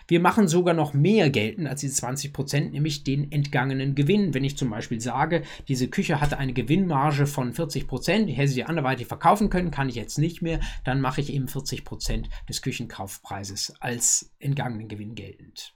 wir 0.07 0.19
machen 0.19 0.47
sogar 0.47 0.73
noch 0.73 0.93
mehr 0.93 1.29
geltend 1.29 1.67
als 1.67 1.81
diese 1.81 1.95
20 1.95 2.33
Prozent, 2.33 2.71
nämlich 2.71 3.03
den 3.03 3.31
entgangenen 3.31 3.93
Gewinn. 3.93 4.33
Wenn 4.33 4.43
ich 4.43 4.57
zum 4.57 4.69
Beispiel 4.69 5.01
sage, 5.01 5.43
diese 5.67 5.89
Küche 5.89 6.21
hatte 6.21 6.37
eine 6.37 6.53
Gewinnmarge 6.53 7.27
von 7.27 7.53
40 7.53 7.87
Prozent, 7.87 8.29
hätte 8.29 8.47
sie 8.47 8.63
anderweitig 8.63 9.07
verkaufen 9.07 9.49
können, 9.49 9.71
kann 9.71 9.89
ich 9.89 9.95
jetzt 9.95 10.17
nicht 10.17 10.41
mehr, 10.41 10.59
dann 10.85 11.01
mache 11.01 11.21
ich 11.21 11.33
eben 11.33 11.47
40 11.47 11.83
Prozent 11.83 12.29
des 12.47 12.61
Küchenkaufpreises 12.61 13.73
als 13.79 14.33
entgangenen 14.39 14.87
Gewinn 14.87 15.15
geltend. 15.15 15.73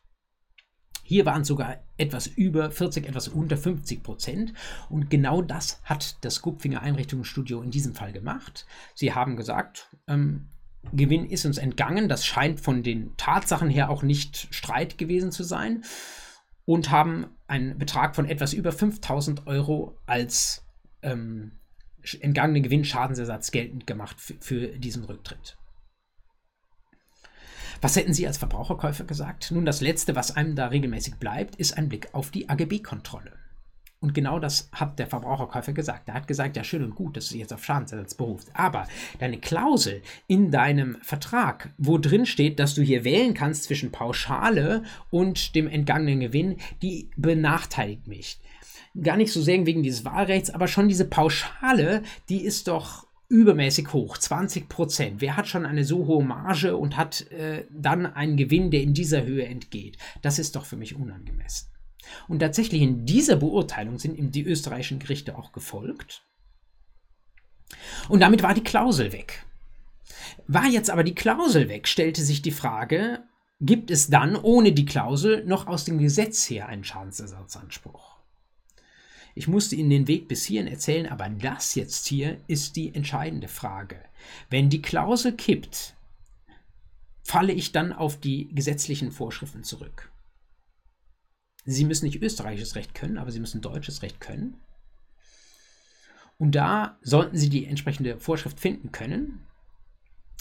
Hier 1.03 1.25
waren 1.25 1.43
sogar 1.43 1.79
etwas 1.97 2.25
über 2.25 2.71
40, 2.71 3.05
etwas 3.05 3.27
unter 3.27 3.57
50 3.57 4.01
Prozent. 4.01 4.53
Und 4.89 5.09
genau 5.09 5.41
das 5.41 5.81
hat 5.83 6.23
das 6.23 6.41
Gupfinger 6.41 6.81
Einrichtungsstudio 6.81 7.61
in 7.61 7.69
diesem 7.69 7.93
Fall 7.93 8.13
gemacht. 8.13 8.65
Sie 8.95 9.13
haben 9.13 9.35
gesagt, 9.35 9.89
ähm, 10.07 10.47
Gewinn 10.93 11.25
ist 11.25 11.45
uns 11.45 11.57
entgangen. 11.57 12.09
Das 12.09 12.25
scheint 12.25 12.59
von 12.59 12.83
den 12.83 13.15
Tatsachen 13.17 13.69
her 13.69 13.89
auch 13.89 14.03
nicht 14.03 14.47
Streit 14.51 14.97
gewesen 14.97 15.31
zu 15.31 15.43
sein. 15.43 15.83
Und 16.65 16.91
haben 16.91 17.27
einen 17.47 17.77
Betrag 17.77 18.15
von 18.15 18.25
etwas 18.25 18.53
über 18.53 18.71
5000 18.71 19.47
Euro 19.47 19.97
als 20.05 20.65
ähm, 21.01 21.59
entgangenen 22.19 22.63
Gewinnschadensersatz 22.63 23.51
geltend 23.51 23.87
gemacht 23.87 24.19
für, 24.19 24.35
für 24.39 24.67
diesen 24.79 25.03
Rücktritt. 25.03 25.57
Was 27.81 27.95
hätten 27.95 28.13
Sie 28.13 28.27
als 28.27 28.37
Verbraucherkäufer 28.37 29.05
gesagt? 29.05 29.51
Nun, 29.51 29.65
das 29.65 29.81
Letzte, 29.81 30.15
was 30.15 30.35
einem 30.35 30.55
da 30.55 30.67
regelmäßig 30.67 31.15
bleibt, 31.15 31.55
ist 31.55 31.77
ein 31.77 31.89
Blick 31.89 32.13
auf 32.13 32.29
die 32.29 32.47
AGB-Kontrolle. 32.47 33.33
Und 34.01 34.15
genau 34.15 34.39
das 34.39 34.67
hat 34.71 34.97
der 34.97 35.05
Verbraucherkäufer 35.05 35.73
gesagt. 35.73 36.09
Er 36.09 36.15
hat 36.15 36.27
gesagt, 36.27 36.57
ja 36.57 36.63
schön 36.63 36.83
und 36.83 36.95
gut, 36.95 37.15
dass 37.15 37.29
du 37.29 37.37
jetzt 37.37 37.53
auf 37.53 37.63
Schadensersatz 37.63 38.15
berufst. 38.15 38.49
Aber 38.53 38.87
deine 39.19 39.37
Klausel 39.37 40.01
in 40.25 40.49
deinem 40.49 40.97
Vertrag, 41.03 41.71
wo 41.77 41.99
drin 41.99 42.25
steht, 42.25 42.59
dass 42.59 42.73
du 42.73 42.81
hier 42.81 43.03
wählen 43.03 43.35
kannst 43.35 43.65
zwischen 43.65 43.91
Pauschale 43.91 44.83
und 45.11 45.53
dem 45.53 45.67
entgangenen 45.67 46.19
Gewinn, 46.19 46.57
die 46.81 47.11
benachteiligt 47.15 48.07
mich. 48.07 48.39
Gar 48.99 49.17
nicht 49.17 49.31
so 49.31 49.41
sehr 49.41 49.67
wegen 49.67 49.83
dieses 49.83 50.03
Wahlrechts, 50.03 50.49
aber 50.49 50.67
schon 50.67 50.87
diese 50.89 51.05
Pauschale, 51.05 52.01
die 52.27 52.41
ist 52.43 52.67
doch 52.67 53.05
übermäßig 53.29 53.93
hoch, 53.93 54.17
20 54.17 54.67
Prozent. 54.67 55.21
Wer 55.21 55.37
hat 55.37 55.47
schon 55.47 55.65
eine 55.65 55.85
so 55.85 56.07
hohe 56.07 56.23
Marge 56.23 56.75
und 56.75 56.97
hat 56.97 57.29
äh, 57.31 57.65
dann 57.69 58.07
einen 58.07 58.35
Gewinn, 58.35 58.71
der 58.71 58.81
in 58.81 58.95
dieser 58.95 59.23
Höhe 59.23 59.45
entgeht? 59.45 59.97
Das 60.23 60.39
ist 60.39 60.55
doch 60.55 60.65
für 60.65 60.75
mich 60.75 60.95
unangemessen. 60.95 61.70
Und 62.27 62.39
tatsächlich 62.39 62.81
in 62.81 63.05
dieser 63.05 63.35
Beurteilung 63.35 63.99
sind 63.99 64.17
ihm 64.17 64.31
die 64.31 64.43
österreichischen 64.43 64.99
Gerichte 64.99 65.37
auch 65.37 65.51
gefolgt. 65.51 66.23
Und 68.09 68.19
damit 68.19 68.43
war 68.43 68.53
die 68.53 68.63
Klausel 68.63 69.13
weg. 69.13 69.45
War 70.47 70.67
jetzt 70.67 70.89
aber 70.89 71.03
die 71.03 71.15
Klausel 71.15 71.69
weg, 71.69 71.87
stellte 71.87 72.21
sich 72.23 72.41
die 72.41 72.51
Frage, 72.51 73.23
gibt 73.59 73.91
es 73.91 74.09
dann 74.09 74.35
ohne 74.35 74.73
die 74.73 74.85
Klausel 74.85 75.45
noch 75.45 75.67
aus 75.67 75.85
dem 75.85 75.99
Gesetz 75.99 76.49
her 76.49 76.67
einen 76.67 76.83
Schadensersatzanspruch? 76.83 78.17
Ich 79.33 79.47
musste 79.47 79.75
Ihnen 79.75 79.89
den 79.89 80.07
Weg 80.07 80.27
bis 80.27 80.43
hierhin 80.43 80.67
erzählen, 80.67 81.07
aber 81.07 81.29
das 81.29 81.75
jetzt 81.75 82.07
hier 82.07 82.37
ist 82.47 82.75
die 82.75 82.93
entscheidende 82.93 83.47
Frage. 83.47 83.97
Wenn 84.49 84.69
die 84.69 84.81
Klausel 84.81 85.33
kippt, 85.33 85.95
falle 87.23 87.53
ich 87.53 87.71
dann 87.71 87.93
auf 87.93 88.19
die 88.19 88.49
gesetzlichen 88.53 89.11
Vorschriften 89.11 89.63
zurück. 89.63 90.11
Sie 91.63 91.85
müssen 91.85 92.05
nicht 92.05 92.21
österreichisches 92.21 92.75
Recht 92.75 92.93
können, 92.95 93.17
aber 93.17 93.31
Sie 93.31 93.39
müssen 93.39 93.61
deutsches 93.61 94.01
Recht 94.01 94.19
können. 94.19 94.59
Und 96.37 96.55
da 96.55 96.97
sollten 97.01 97.37
Sie 97.37 97.49
die 97.49 97.65
entsprechende 97.65 98.17
Vorschrift 98.19 98.59
finden 98.59 98.91
können. 98.91 99.45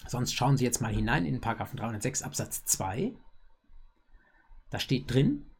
Sonst 0.06 0.34
schauen 0.34 0.56
Sie 0.56 0.64
jetzt 0.64 0.80
mal 0.80 0.94
hinein 0.94 1.26
in 1.26 1.34
den 1.34 1.40
Paragraphen 1.42 1.76
306 1.76 2.22
Absatz 2.22 2.64
2. 2.64 3.12
Da 4.70 4.78
steht 4.78 5.12
drin, 5.12 5.50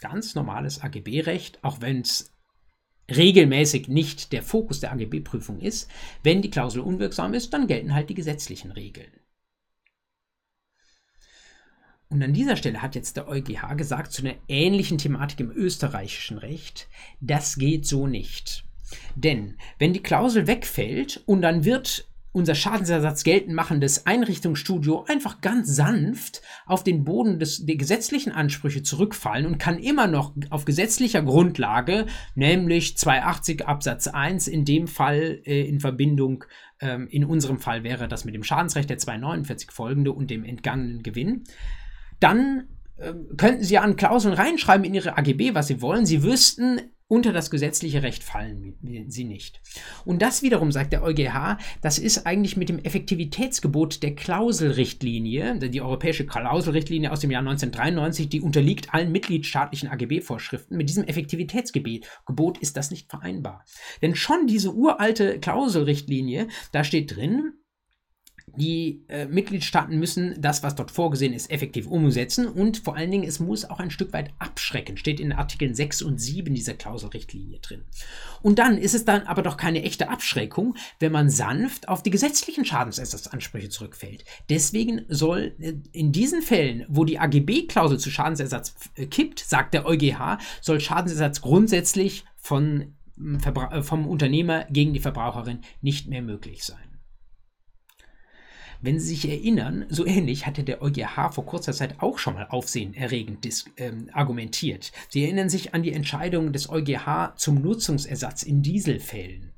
ganz 0.00 0.34
normales 0.34 0.82
AGB-Recht, 0.82 1.64
auch 1.64 1.80
wenn 1.80 2.02
es 2.02 2.34
regelmäßig 3.10 3.88
nicht 3.88 4.32
der 4.32 4.42
Fokus 4.42 4.80
der 4.80 4.92
AGB-Prüfung 4.92 5.60
ist. 5.60 5.90
Wenn 6.22 6.42
die 6.42 6.50
Klausel 6.50 6.80
unwirksam 6.80 7.34
ist, 7.34 7.52
dann 7.52 7.66
gelten 7.66 7.94
halt 7.94 8.10
die 8.10 8.14
gesetzlichen 8.14 8.72
Regeln. 8.72 9.12
Und 12.14 12.22
an 12.22 12.32
dieser 12.32 12.54
Stelle 12.54 12.80
hat 12.80 12.94
jetzt 12.94 13.16
der 13.16 13.26
EuGH 13.26 13.76
gesagt, 13.76 14.12
zu 14.12 14.22
einer 14.22 14.36
ähnlichen 14.46 14.98
Thematik 14.98 15.40
im 15.40 15.50
österreichischen 15.50 16.38
Recht, 16.38 16.86
das 17.20 17.56
geht 17.56 17.86
so 17.86 18.06
nicht. 18.06 18.64
Denn 19.16 19.56
wenn 19.80 19.92
die 19.92 20.02
Klausel 20.02 20.46
wegfällt 20.46 21.24
und 21.26 21.42
dann 21.42 21.64
wird 21.64 22.06
unser 22.30 22.54
Schadensersatz 22.54 23.24
geltend 23.24 23.56
machendes 23.56 24.06
Einrichtungsstudio 24.06 25.04
einfach 25.08 25.40
ganz 25.40 25.74
sanft 25.74 26.40
auf 26.66 26.84
den 26.84 27.02
Boden 27.02 27.40
des, 27.40 27.66
der 27.66 27.74
gesetzlichen 27.74 28.30
Ansprüche 28.30 28.84
zurückfallen 28.84 29.46
und 29.46 29.58
kann 29.58 29.80
immer 29.80 30.06
noch 30.06 30.34
auf 30.50 30.64
gesetzlicher 30.64 31.22
Grundlage, 31.22 32.06
nämlich 32.36 32.96
280 32.96 33.66
Absatz 33.66 34.06
1, 34.06 34.46
in 34.46 34.64
dem 34.64 34.86
Fall 34.86 35.40
äh, 35.44 35.66
in 35.68 35.80
Verbindung, 35.80 36.44
ähm, 36.78 37.08
in 37.08 37.24
unserem 37.24 37.58
Fall 37.58 37.82
wäre 37.82 38.06
das 38.06 38.24
mit 38.24 38.36
dem 38.36 38.44
Schadensrecht 38.44 38.88
der 38.88 38.98
249 38.98 39.72
folgende 39.72 40.12
und 40.12 40.30
dem 40.30 40.44
entgangenen 40.44 41.02
Gewinn, 41.02 41.42
dann 42.24 42.68
äh, 42.96 43.12
könnten 43.36 43.62
Sie 43.62 43.78
an 43.78 43.96
Klauseln 43.96 44.34
reinschreiben 44.34 44.84
in 44.84 44.94
Ihre 44.94 45.16
AGB, 45.18 45.54
was 45.54 45.66
Sie 45.68 45.82
wollen. 45.82 46.06
Sie 46.06 46.22
wüssten, 46.22 46.80
unter 47.06 47.32
das 47.34 47.50
gesetzliche 47.50 48.02
Recht 48.02 48.24
fallen 48.24 48.74
sie 49.08 49.24
nicht. 49.24 49.60
Und 50.06 50.22
das 50.22 50.42
wiederum, 50.42 50.72
sagt 50.72 50.92
der 50.92 51.02
EuGH, 51.02 51.58
das 51.82 51.98
ist 51.98 52.26
eigentlich 52.26 52.56
mit 52.56 52.70
dem 52.70 52.78
Effektivitätsgebot 52.78 54.02
der 54.02 54.14
Klauselrichtlinie, 54.14 55.58
die 55.58 55.82
europäische 55.82 56.24
Klauselrichtlinie 56.24 57.12
aus 57.12 57.20
dem 57.20 57.30
Jahr 57.30 57.40
1993, 57.40 58.30
die 58.30 58.40
unterliegt 58.40 58.94
allen 58.94 59.12
mitgliedstaatlichen 59.12 59.90
AGB-Vorschriften. 59.90 60.78
Mit 60.78 60.88
diesem 60.88 61.04
Effektivitätsgebot 61.04 62.58
ist 62.58 62.76
das 62.78 62.90
nicht 62.90 63.10
vereinbar. 63.10 63.66
Denn 64.00 64.14
schon 64.14 64.46
diese 64.46 64.72
uralte 64.72 65.38
Klauselrichtlinie, 65.40 66.48
da 66.72 66.84
steht 66.84 67.14
drin, 67.14 67.52
die 68.56 69.04
äh, 69.08 69.26
Mitgliedstaaten 69.26 69.98
müssen 69.98 70.34
das, 70.40 70.62
was 70.62 70.74
dort 70.74 70.90
vorgesehen 70.90 71.32
ist, 71.32 71.50
effektiv 71.50 71.86
umsetzen 71.86 72.46
und 72.46 72.78
vor 72.78 72.96
allen 72.96 73.10
Dingen, 73.10 73.24
es 73.24 73.40
muss 73.40 73.64
auch 73.64 73.80
ein 73.80 73.90
Stück 73.90 74.12
weit 74.12 74.30
abschrecken, 74.38 74.96
steht 74.96 75.20
in 75.20 75.32
Artikeln 75.32 75.74
6 75.74 76.02
und 76.02 76.18
7 76.18 76.54
dieser 76.54 76.74
Klauselrichtlinie 76.74 77.58
drin. 77.60 77.82
Und 78.42 78.58
dann 78.58 78.78
ist 78.78 78.94
es 78.94 79.04
dann 79.04 79.22
aber 79.22 79.42
doch 79.42 79.56
keine 79.56 79.82
echte 79.82 80.08
Abschreckung, 80.08 80.76
wenn 81.00 81.12
man 81.12 81.30
sanft 81.30 81.88
auf 81.88 82.02
die 82.02 82.10
gesetzlichen 82.10 82.64
Schadensersatzansprüche 82.64 83.68
zurückfällt. 83.68 84.24
Deswegen 84.48 85.02
soll 85.08 85.54
äh, 85.60 85.74
in 85.92 86.12
diesen 86.12 86.42
Fällen, 86.42 86.84
wo 86.88 87.04
die 87.04 87.18
AGB-Klausel 87.18 87.98
zu 87.98 88.10
Schadensersatz 88.10 88.74
äh, 88.96 89.06
kippt, 89.06 89.40
sagt 89.40 89.74
der 89.74 89.86
EuGH, 89.86 90.38
soll 90.60 90.80
Schadensersatz 90.80 91.40
grundsätzlich 91.40 92.24
von, 92.36 92.94
äh, 93.18 93.82
vom 93.82 94.06
Unternehmer 94.06 94.64
gegen 94.70 94.92
die 94.92 95.00
Verbraucherin 95.00 95.60
nicht 95.80 96.08
mehr 96.08 96.22
möglich 96.22 96.64
sein. 96.64 96.93
Wenn 98.84 99.00
Sie 99.00 99.14
sich 99.14 99.30
erinnern, 99.30 99.86
so 99.88 100.04
ähnlich 100.04 100.44
hatte 100.46 100.62
der 100.62 100.82
EuGH 100.82 101.30
vor 101.32 101.46
kurzer 101.46 101.72
Zeit 101.72 102.02
auch 102.02 102.18
schon 102.18 102.34
mal 102.34 102.48
aufsehenerregend 102.50 103.42
ähm, 103.78 104.10
argumentiert. 104.12 104.92
Sie 105.08 105.24
erinnern 105.24 105.48
sich 105.48 105.72
an 105.72 105.82
die 105.82 105.94
Entscheidung 105.94 106.52
des 106.52 106.68
EuGH 106.68 107.32
zum 107.36 107.62
Nutzungsersatz 107.62 108.42
in 108.42 108.60
Dieselfällen. 108.60 109.53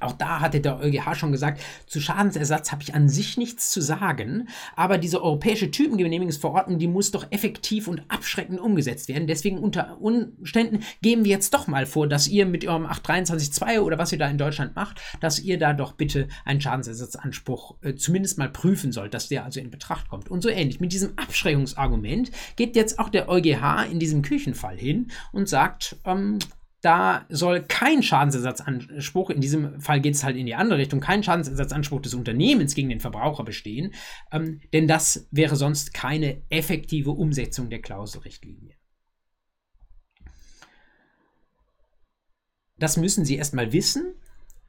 Auch 0.00 0.12
da 0.12 0.40
hatte 0.40 0.60
der 0.60 0.78
EuGH 0.78 1.14
schon 1.14 1.32
gesagt, 1.32 1.62
zu 1.86 2.00
Schadensersatz 2.00 2.72
habe 2.72 2.82
ich 2.82 2.94
an 2.94 3.08
sich 3.08 3.36
nichts 3.36 3.70
zu 3.70 3.80
sagen, 3.80 4.48
aber 4.74 4.98
diese 4.98 5.22
europäische 5.22 5.70
Typengenehmigungsverordnung, 5.70 6.78
die 6.78 6.86
muss 6.86 7.10
doch 7.10 7.26
effektiv 7.30 7.88
und 7.88 8.02
abschreckend 8.08 8.60
umgesetzt 8.60 9.08
werden. 9.08 9.26
Deswegen 9.26 9.58
unter 9.58 10.00
Umständen 10.00 10.80
geben 11.02 11.24
wir 11.24 11.30
jetzt 11.30 11.54
doch 11.54 11.66
mal 11.66 11.86
vor, 11.86 12.06
dass 12.06 12.28
ihr 12.28 12.46
mit 12.46 12.66
eurem 12.66 12.86
823.2 12.86 13.80
oder 13.80 13.98
was 13.98 14.12
ihr 14.12 14.18
da 14.18 14.28
in 14.28 14.38
Deutschland 14.38 14.76
macht, 14.76 15.00
dass 15.20 15.38
ihr 15.38 15.58
da 15.58 15.72
doch 15.72 15.92
bitte 15.92 16.28
einen 16.44 16.60
Schadensersatzanspruch 16.60 17.76
äh, 17.82 17.94
zumindest 17.94 18.38
mal 18.38 18.50
prüfen 18.50 18.92
sollt, 18.92 19.14
dass 19.14 19.28
der 19.28 19.44
also 19.44 19.60
in 19.60 19.70
Betracht 19.70 20.08
kommt. 20.08 20.30
Und 20.30 20.42
so 20.42 20.48
ähnlich. 20.48 20.80
Mit 20.80 20.92
diesem 20.92 21.16
Abschreckungsargument 21.16 22.30
geht 22.56 22.76
jetzt 22.76 22.98
auch 22.98 23.08
der 23.08 23.28
EuGH 23.28 23.86
in 23.90 23.98
diesem 23.98 24.22
Küchenfall 24.22 24.76
hin 24.76 25.10
und 25.32 25.48
sagt, 25.48 25.96
ähm, 26.04 26.38
da 26.86 27.26
soll 27.28 27.62
kein 27.62 28.00
Schadensersatzanspruch, 28.00 29.30
in 29.30 29.40
diesem 29.40 29.80
Fall 29.80 30.00
geht 30.00 30.14
es 30.14 30.22
halt 30.22 30.36
in 30.36 30.46
die 30.46 30.54
andere 30.54 30.78
Richtung, 30.78 31.00
kein 31.00 31.24
Schadensersatzanspruch 31.24 32.00
des 32.00 32.14
Unternehmens 32.14 32.76
gegen 32.76 32.88
den 32.88 33.00
Verbraucher 33.00 33.42
bestehen, 33.42 33.92
ähm, 34.30 34.60
denn 34.72 34.86
das 34.86 35.26
wäre 35.32 35.56
sonst 35.56 35.92
keine 35.92 36.42
effektive 36.48 37.10
Umsetzung 37.10 37.70
der 37.70 37.82
Klauselrichtlinie. 37.82 38.76
Das 42.78 42.96
müssen 42.96 43.24
Sie 43.24 43.34
erstmal 43.34 43.72
wissen. 43.72 44.14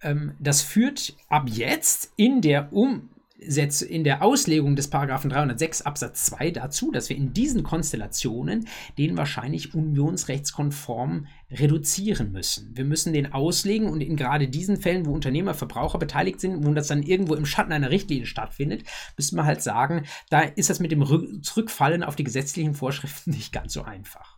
Ähm, 0.01 0.33
das 0.39 0.63
führt 0.63 1.15
ab 1.29 1.47
jetzt 1.47 2.13
in 2.15 2.41
der 2.41 2.73
um 2.73 3.09
in 3.39 4.03
der 4.03 4.23
Auslegung 4.23 4.75
des 4.75 4.89
Paragraphen 4.89 5.29
306 5.29 5.83
Absatz 5.83 6.25
2 6.25 6.51
dazu, 6.51 6.91
dass 6.91 7.09
wir 7.09 7.15
in 7.15 7.33
diesen 7.33 7.61
Konstellationen 7.61 8.67
den 8.97 9.15
wahrscheinlich 9.15 9.75
unionsrechtskonform 9.75 11.27
reduzieren 11.51 12.31
müssen. 12.31 12.75
Wir 12.75 12.83
müssen 12.83 13.13
den 13.13 13.33
auslegen 13.33 13.89
und 13.89 14.01
in 14.01 14.15
gerade 14.15 14.47
diesen 14.47 14.77
Fällen, 14.77 15.05
wo 15.05 15.13
Unternehmer, 15.13 15.53
Verbraucher 15.53 15.99
beteiligt 15.99 16.39
sind, 16.39 16.65
wo 16.65 16.73
das 16.73 16.87
dann 16.87 17.03
irgendwo 17.03 17.35
im 17.35 17.45
Schatten 17.45 17.71
einer 17.71 17.91
Richtlinie 17.91 18.25
stattfindet, 18.25 18.83
müssen 19.17 19.35
wir 19.35 19.45
halt 19.45 19.61
sagen, 19.61 20.05
da 20.29 20.41
ist 20.41 20.69
das 20.69 20.79
mit 20.79 20.91
dem 20.91 21.05
Zurückfallen 21.43 22.03
auf 22.03 22.15
die 22.15 22.23
gesetzlichen 22.23 22.73
Vorschriften 22.73 23.31
nicht 23.31 23.53
ganz 23.53 23.73
so 23.73 23.83
einfach. 23.83 24.37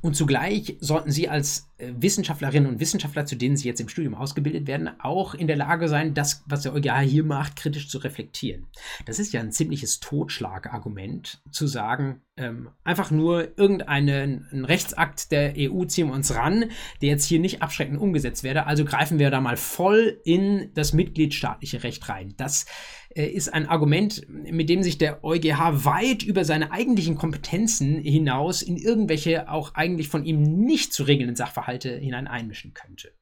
Und 0.00 0.14
zugleich 0.14 0.76
sollten 0.80 1.10
Sie 1.10 1.28
als 1.28 1.68
Wissenschaftlerinnen 1.78 2.68
und 2.68 2.80
Wissenschaftler, 2.80 3.24
zu 3.24 3.36
denen 3.36 3.56
Sie 3.56 3.68
jetzt 3.68 3.80
im 3.80 3.88
Studium 3.88 4.14
ausgebildet 4.14 4.66
werden, 4.66 4.90
auch 5.00 5.34
in 5.34 5.46
der 5.46 5.56
Lage 5.56 5.88
sein, 5.88 6.12
das, 6.14 6.42
was 6.46 6.62
der 6.62 6.74
EuGH 6.74 7.00
hier 7.00 7.24
macht, 7.24 7.56
kritisch 7.56 7.88
zu 7.88 7.98
reflektieren. 7.98 8.66
Das 9.06 9.18
ist 9.18 9.32
ja 9.32 9.40
ein 9.40 9.52
ziemliches 9.52 10.00
Totschlagargument, 10.00 11.40
zu 11.52 11.66
sagen, 11.66 12.22
ähm, 12.36 12.70
einfach 12.84 13.10
nur 13.10 13.58
irgendeinen 13.58 14.64
Rechtsakt 14.64 15.30
der 15.32 15.54
EU 15.56 15.84
ziehen 15.84 16.08
wir 16.08 16.14
uns 16.14 16.34
ran, 16.34 16.66
der 17.00 17.10
jetzt 17.10 17.26
hier 17.26 17.40
nicht 17.40 17.62
abschreckend 17.62 18.00
umgesetzt 18.00 18.42
werde, 18.42 18.66
also 18.66 18.84
greifen 18.84 19.18
wir 19.18 19.30
da 19.30 19.40
mal 19.40 19.56
voll 19.56 20.20
in 20.24 20.70
das 20.74 20.92
mitgliedstaatliche 20.92 21.82
Recht 21.82 22.08
rein. 22.08 22.34
Das 22.36 22.66
äh, 23.14 23.26
ist 23.26 23.52
ein 23.52 23.68
Argument, 23.68 24.26
mit 24.28 24.68
dem 24.68 24.82
sich 24.82 24.98
der 24.98 25.24
EuGH 25.24 25.84
weit 25.84 26.22
über 26.22 26.44
seine 26.44 26.70
eigentlichen 26.70 27.16
Kompetenzen 27.16 28.00
hinaus 28.00 28.62
in 28.62 28.76
irgendwelche 28.76 29.50
auch 29.50 29.74
eigentlich 29.74 30.08
von 30.08 30.24
ihm 30.24 30.42
nicht 30.42 30.92
zu 30.92 31.02
regelnden 31.04 31.36
Sachverhalte 31.36 31.67
hinein 31.70 32.26
einmischen 32.26 32.74
könnte. 32.74 33.12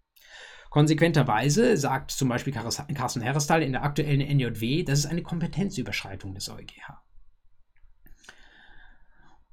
Konsequenterweise 0.70 1.76
sagt 1.76 2.10
zum 2.10 2.28
Beispiel 2.28 2.52
Carsten 2.52 3.22
Herrestal 3.22 3.62
in 3.62 3.72
der 3.72 3.82
aktuellen 3.82 4.20
NJW, 4.20 4.82
das 4.82 5.00
ist 5.00 5.06
eine 5.06 5.22
Kompetenzüberschreitung 5.22 6.34
des 6.34 6.48
EuGH. 6.50 7.02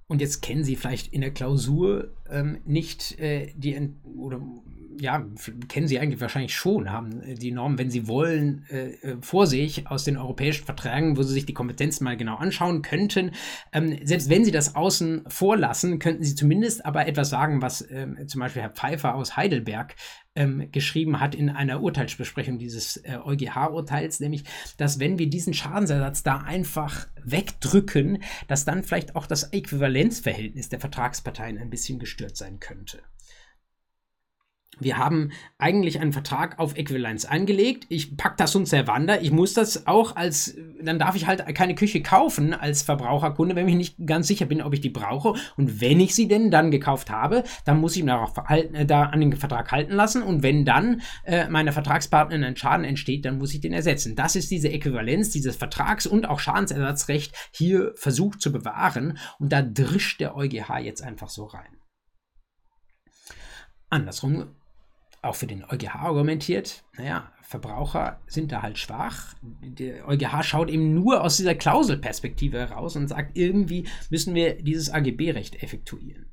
Und 0.08 0.22
jetzt 0.22 0.42
kennen 0.42 0.64
Sie 0.64 0.76
vielleicht 0.76 1.14
in 1.14 1.22
der 1.22 1.34
Klausur 1.34 2.14
ähm, 2.34 2.60
nicht 2.66 3.20
äh, 3.20 3.54
die 3.56 3.94
oder 4.18 4.42
ja, 5.00 5.26
kennen 5.68 5.88
Sie 5.88 6.00
eigentlich 6.00 6.22
wahrscheinlich 6.22 6.54
schon, 6.54 6.92
haben 6.92 7.22
äh, 7.22 7.36
die 7.36 7.52
Normen, 7.52 7.78
wenn 7.78 7.90
Sie 7.90 8.08
wollen, 8.08 8.66
äh, 8.70 8.92
äh, 8.92 9.18
vor 9.22 9.48
sich 9.48 9.88
aus 9.88 10.04
den 10.04 10.18
europäischen 10.18 10.66
Verträgen, 10.66 11.18
wo 11.18 11.24
Sie 11.24 11.34
sich 11.34 11.46
die 11.46 11.54
Kompetenzen 11.54 12.04
mal 12.04 12.18
genau 12.18 12.36
anschauen 12.36 12.82
könnten. 12.82 13.32
Ähm, 13.72 13.98
selbst 14.04 14.30
wenn 14.30 14.46
Sie 14.46 14.52
das 14.52 14.76
außen 14.76 15.24
vorlassen, 15.28 16.00
könnten 16.00 16.24
Sie 16.24 16.36
zumindest 16.36 16.86
aber 16.86 17.08
etwas 17.08 17.30
sagen, 17.30 17.62
was 17.62 17.86
ähm, 17.90 18.28
zum 18.28 18.42
Beispiel 18.42 18.62
Herr 18.62 18.70
Pfeiffer 18.70 19.16
aus 19.16 19.36
Heidelberg 19.36 19.96
ähm, 20.36 20.70
geschrieben 20.72 21.20
hat 21.20 21.36
in 21.36 21.50
einer 21.50 21.82
Urteilsbesprechung 21.82 22.58
dieses 22.58 22.98
äh, 22.98 23.18
EuGH-Urteils, 23.24 24.20
nämlich, 24.20 24.44
dass 24.78 25.00
wenn 25.00 25.20
wir 25.20 25.30
diesen 25.30 25.54
Schadensersatz 25.54 26.24
da 26.24 26.38
einfach 26.38 27.08
wegdrücken, 27.24 28.24
dass 28.48 28.66
dann 28.66 28.84
vielleicht 28.84 29.16
auch 29.16 29.28
das 29.28 29.44
Äquivalenzverhältnis 29.54 30.70
der 30.70 30.80
Vertragsparteien 30.80 31.58
ein 31.58 31.70
bisschen 31.70 32.00
gestört 32.00 32.23
sein 32.30 32.60
könnte. 32.60 33.02
Wir 34.80 34.98
haben 34.98 35.32
eigentlich 35.60 36.00
einen 36.00 36.14
Vertrag 36.14 36.58
auf 36.58 36.76
Äquivalenz 36.76 37.26
eingelegt. 37.26 37.86
Ich 37.90 38.18
packe 38.18 38.36
das 38.38 38.56
und 38.56 38.68
Servander. 38.68 39.22
Ich 39.22 39.32
muss 39.32 39.54
das 39.54 39.86
auch 39.86 40.16
als, 40.16 40.56
dann 40.82 40.98
darf 40.98 41.16
ich 41.16 41.28
halt 41.28 41.44
keine 41.56 41.76
Küche 41.76 42.02
kaufen 42.02 42.54
als 42.54 42.82
Verbraucherkunde, 42.82 43.56
wenn 43.56 43.68
ich 43.68 43.76
nicht 43.76 44.08
ganz 44.08 44.28
sicher 44.28 44.46
bin, 44.46 44.62
ob 44.62 44.74
ich 44.74 44.82
die 44.82 44.90
brauche. 44.90 45.36
Und 45.58 45.80
wenn 45.80 46.00
ich 46.00 46.16
sie 46.16 46.28
denn 46.28 46.50
dann 46.50 46.72
gekauft 46.72 47.12
habe, 47.12 47.44
dann 47.66 47.80
muss 47.80 47.96
ich 47.96 48.04
mich 48.04 48.12
darauf 48.12 48.36
halten, 48.36 48.74
äh, 48.74 48.86
da 48.86 49.04
an 49.04 49.22
den 49.22 49.34
Vertrag 49.34 49.72
halten 49.72 49.94
lassen. 49.94 50.24
Und 50.24 50.42
wenn 50.42 50.66
dann 50.66 51.02
äh, 51.24 51.48
meiner 51.50 51.72
Vertragspartnerin 51.72 52.44
ein 52.44 52.58
Schaden 52.58 52.86
entsteht, 52.86 53.26
dann 53.26 53.38
muss 53.38 53.54
ich 53.54 53.62
den 53.62 53.74
ersetzen. 53.74 54.16
Das 54.16 54.36
ist 54.36 54.50
diese 54.50 54.70
Äquivalenz, 54.70 55.30
dieses 55.30 55.56
Vertrags- 55.56 56.08
und 56.08 56.28
auch 56.28 56.40
Schadensersatzrecht 56.40 57.36
hier 57.52 57.94
versucht 57.96 58.42
zu 58.42 58.52
bewahren. 58.52 59.20
Und 59.38 59.54
da 59.54 59.62
drischt 59.62 60.20
der 60.20 60.36
EuGH 60.36 60.80
jetzt 60.80 61.04
einfach 61.04 61.30
so 61.30 61.46
rein. 61.46 61.83
Andersrum 63.94 64.48
auch 65.22 65.36
für 65.36 65.48
den 65.48 65.64
EuGH 65.64 65.96
argumentiert, 65.96 66.84
naja, 66.98 67.32
Verbraucher 67.42 68.20
sind 68.28 68.52
da 68.52 68.62
halt 68.62 68.78
schwach. 68.78 69.36
Der 69.62 70.08
EuGH 70.08 70.44
schaut 70.44 70.70
eben 70.70 70.94
nur 70.94 71.24
aus 71.24 71.38
dieser 71.38 71.56
Klauselperspektive 71.56 72.60
heraus 72.60 72.96
und 72.96 73.08
sagt, 73.08 73.38
irgendwie 73.38 73.88
müssen 74.10 74.36
wir 74.36 74.62
dieses 74.62 74.90
AGB-Recht 74.90 75.64
effektuieren. 75.64 76.26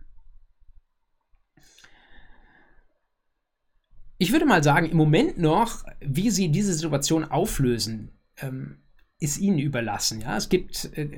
Ich 4.18 4.32
würde 4.32 4.44
mal 4.44 4.62
sagen, 4.62 4.86
im 4.86 4.96
Moment 4.96 5.38
noch, 5.38 5.84
wie 6.00 6.30
Sie 6.30 6.50
diese 6.50 6.74
Situation 6.74 7.24
auflösen, 7.24 8.10
ähm, 8.38 8.78
ist 9.20 9.38
ihnen 9.38 9.58
überlassen. 9.58 10.22
Ja, 10.22 10.38
es 10.38 10.48
gibt 10.48 10.90
äh, 10.96 11.10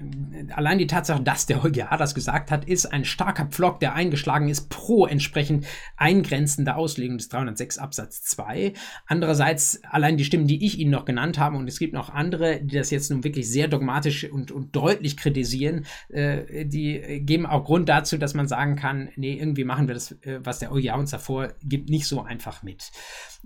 allein 0.51 0.79
die 0.79 0.89
Tatsache, 0.89 1.23
dass 1.23 1.47
der 1.47 1.65
EuGH 1.65 1.97
das 1.97 2.17
gesagt 2.17 2.51
hat, 2.51 2.65
ist 2.65 2.87
ein 2.87 3.05
starker 3.05 3.47
Pflock, 3.47 3.79
der 3.79 3.95
eingeschlagen 3.95 4.49
ist 4.49 4.69
pro 4.71 5.07
entsprechend 5.07 5.67
eingrenzender 5.97 6.77
Auslegung 6.77 7.19
des 7.19 7.29
306 7.29 7.79
Absatz 7.79 8.23
2. 8.25 8.73
Andererseits 9.07 9.81
allein 9.85 10.17
die 10.17 10.25
Stimmen, 10.25 10.49
die 10.49 10.67
ich 10.67 10.81
Ihnen 10.81 10.91
noch 10.91 11.05
genannt 11.05 11.39
habe, 11.39 11.57
und 11.57 11.69
es 11.69 11.79
gibt 11.79 11.95
noch 11.95 12.11
andere, 12.11 12.61
die 12.61 12.77
das 12.77 12.91
jetzt 12.91 13.11
nun 13.13 13.23
wirklich 13.23 13.49
sehr 13.49 13.69
dogmatisch 13.69 14.25
und, 14.25 14.51
und 14.51 14.75
deutlich 14.75 15.17
kritisieren, 15.17 15.87
äh, 16.09 16.67
die 16.67 17.23
geben 17.25 17.47
auch 17.47 17.65
Grund 17.65 17.89
dazu, 17.89 18.19
dass 18.19 18.35
man 18.35 18.49
sagen 18.49 18.75
kann, 18.75 19.11
nee, 19.15 19.35
irgendwie 19.35 19.65
machen 19.65 19.87
wir 19.87 19.95
das, 19.95 20.13
äh, 20.23 20.41
was 20.43 20.59
der 20.59 20.73
EuGH 20.73 20.99
uns 20.99 21.11
davor 21.13 21.53
gibt, 21.63 21.89
nicht 21.89 22.09
so 22.09 22.23
einfach 22.23 22.65
mit. 22.65 22.91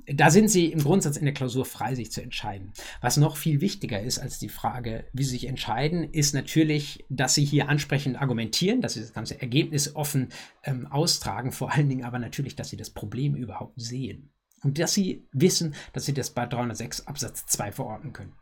Da 0.07 0.31
sind 0.31 0.49
Sie 0.49 0.67
im 0.67 0.83
Grundsatz 0.83 1.17
in 1.17 1.25
der 1.25 1.35
Klausur 1.35 1.65
frei, 1.65 1.95
sich 1.95 2.13
zu 2.13 2.23
entscheiden. 2.23 2.73
Was 3.01 3.17
noch 3.17 3.37
viel 3.37 3.61
wichtiger 3.61 4.01
ist 4.01 4.19
als 4.19 4.39
die 4.39 4.46
die 4.47 4.53
Frage, 4.53 5.09
wie 5.13 5.25
sie 5.25 5.31
sich 5.31 5.49
entscheiden, 5.49 6.05
ist 6.05 6.33
natürlich, 6.33 7.05
dass 7.09 7.35
sie 7.35 7.45
hier 7.45 7.69
ansprechend 7.69 8.21
argumentieren, 8.23 8.81
dass 8.81 8.95
sie 8.95 9.01
das 9.01 9.13
ganze 9.13 9.41
Ergebnis 9.41 9.97
offen 9.97 10.29
ähm, 10.63 10.87
austragen, 10.87 11.51
vor 11.51 11.73
allen 11.73 11.89
Dingen 11.89 12.05
aber 12.05 12.21
natürlich, 12.21 12.55
dass 12.55 12.69
sie 12.69 12.77
das 12.77 12.91
Problem 12.91 13.35
überhaupt 13.35 13.75
sehen. 13.81 14.31
Und 14.63 14.79
dass 14.79 14.95
sie 14.95 15.27
wissen, 15.33 15.75
dass 15.93 16.07
sie 16.07 16.15
das 16.15 16.31
bei 16.31 16.47
306 16.47 17.09
Absatz 17.09 17.45
2 17.47 17.73
verorten 17.73 18.13
können. 18.13 18.35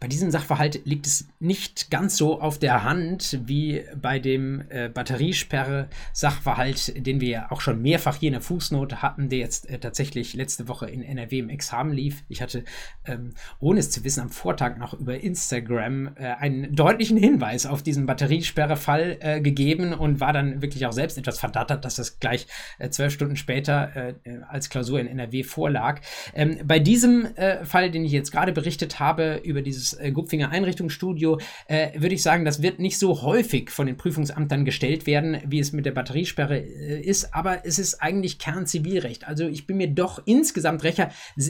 Bei 0.00 0.08
diesem 0.08 0.30
Sachverhalt 0.30 0.84
liegt 0.84 1.06
es 1.06 1.28
nicht 1.40 1.90
ganz 1.90 2.16
so 2.16 2.40
auf 2.40 2.58
der 2.58 2.84
Hand 2.84 3.40
wie 3.44 3.82
bei 4.00 4.18
dem 4.18 4.64
äh, 4.68 4.88
Batteriesperre-Sachverhalt, 4.88 7.06
den 7.06 7.20
wir 7.20 7.28
ja 7.28 7.50
auch 7.50 7.60
schon 7.60 7.82
mehrfach 7.82 8.16
hier 8.16 8.28
in 8.28 8.34
der 8.34 8.40
Fußnote 8.40 9.02
hatten, 9.02 9.28
der 9.28 9.38
jetzt 9.38 9.68
äh, 9.68 9.78
tatsächlich 9.78 10.34
letzte 10.34 10.68
Woche 10.68 10.88
in 10.88 11.02
NRW 11.02 11.38
im 11.38 11.48
Examen 11.48 11.92
lief. 11.92 12.24
Ich 12.28 12.42
hatte, 12.42 12.64
ähm, 13.06 13.34
ohne 13.60 13.80
es 13.80 13.90
zu 13.90 14.04
wissen, 14.04 14.20
am 14.20 14.30
Vortag 14.30 14.78
noch 14.78 14.94
über 14.94 15.20
Instagram 15.20 16.10
äh, 16.16 16.34
einen 16.34 16.74
deutlichen 16.74 17.16
Hinweis 17.16 17.66
auf 17.66 17.82
diesen 17.82 18.06
Batteriesperre-Fall 18.06 19.18
äh, 19.20 19.40
gegeben 19.40 19.92
und 19.92 20.20
war 20.20 20.32
dann 20.32 20.62
wirklich 20.62 20.86
auch 20.86 20.92
selbst 20.92 21.18
etwas 21.18 21.38
verdattert, 21.38 21.84
dass 21.84 21.96
das 21.96 22.18
gleich 22.18 22.46
äh, 22.78 22.90
zwölf 22.90 23.12
Stunden 23.12 23.36
später 23.36 24.14
äh, 24.24 24.38
als 24.48 24.70
Klausur 24.70 25.00
in 25.00 25.06
NRW 25.06 25.42
vorlag. 25.42 26.00
Ähm, 26.34 26.58
bei 26.64 26.78
diesem 26.78 27.28
Fall, 27.64 27.90
den 27.90 28.04
ich 28.04 28.12
jetzt 28.12 28.30
gerade 28.30 28.52
berichtet 28.52 29.00
habe, 29.00 29.40
über 29.44 29.62
dieses 29.62 29.83
dieses 29.84 30.00
äh, 30.00 30.12
Gupfinger 30.12 30.50
Einrichtungsstudio, 30.50 31.38
äh, 31.68 32.00
würde 32.00 32.14
ich 32.14 32.22
sagen, 32.22 32.44
das 32.44 32.62
wird 32.62 32.78
nicht 32.78 32.98
so 32.98 33.22
häufig 33.22 33.70
von 33.70 33.86
den 33.86 33.96
Prüfungsamtern 33.96 34.64
gestellt 34.64 35.06
werden, 35.06 35.38
wie 35.46 35.60
es 35.60 35.72
mit 35.72 35.86
der 35.86 35.92
Batteriesperre 35.92 36.58
äh, 36.58 37.00
ist, 37.00 37.34
aber 37.34 37.66
es 37.66 37.78
ist 37.78 38.02
eigentlich 38.02 38.38
Kernzivilrecht. 38.38 39.26
Also 39.26 39.46
ich 39.46 39.66
bin 39.66 39.76
mir 39.76 39.88
doch 39.88 40.22
insgesamt 40.24 40.84
recht, 40.84 41.06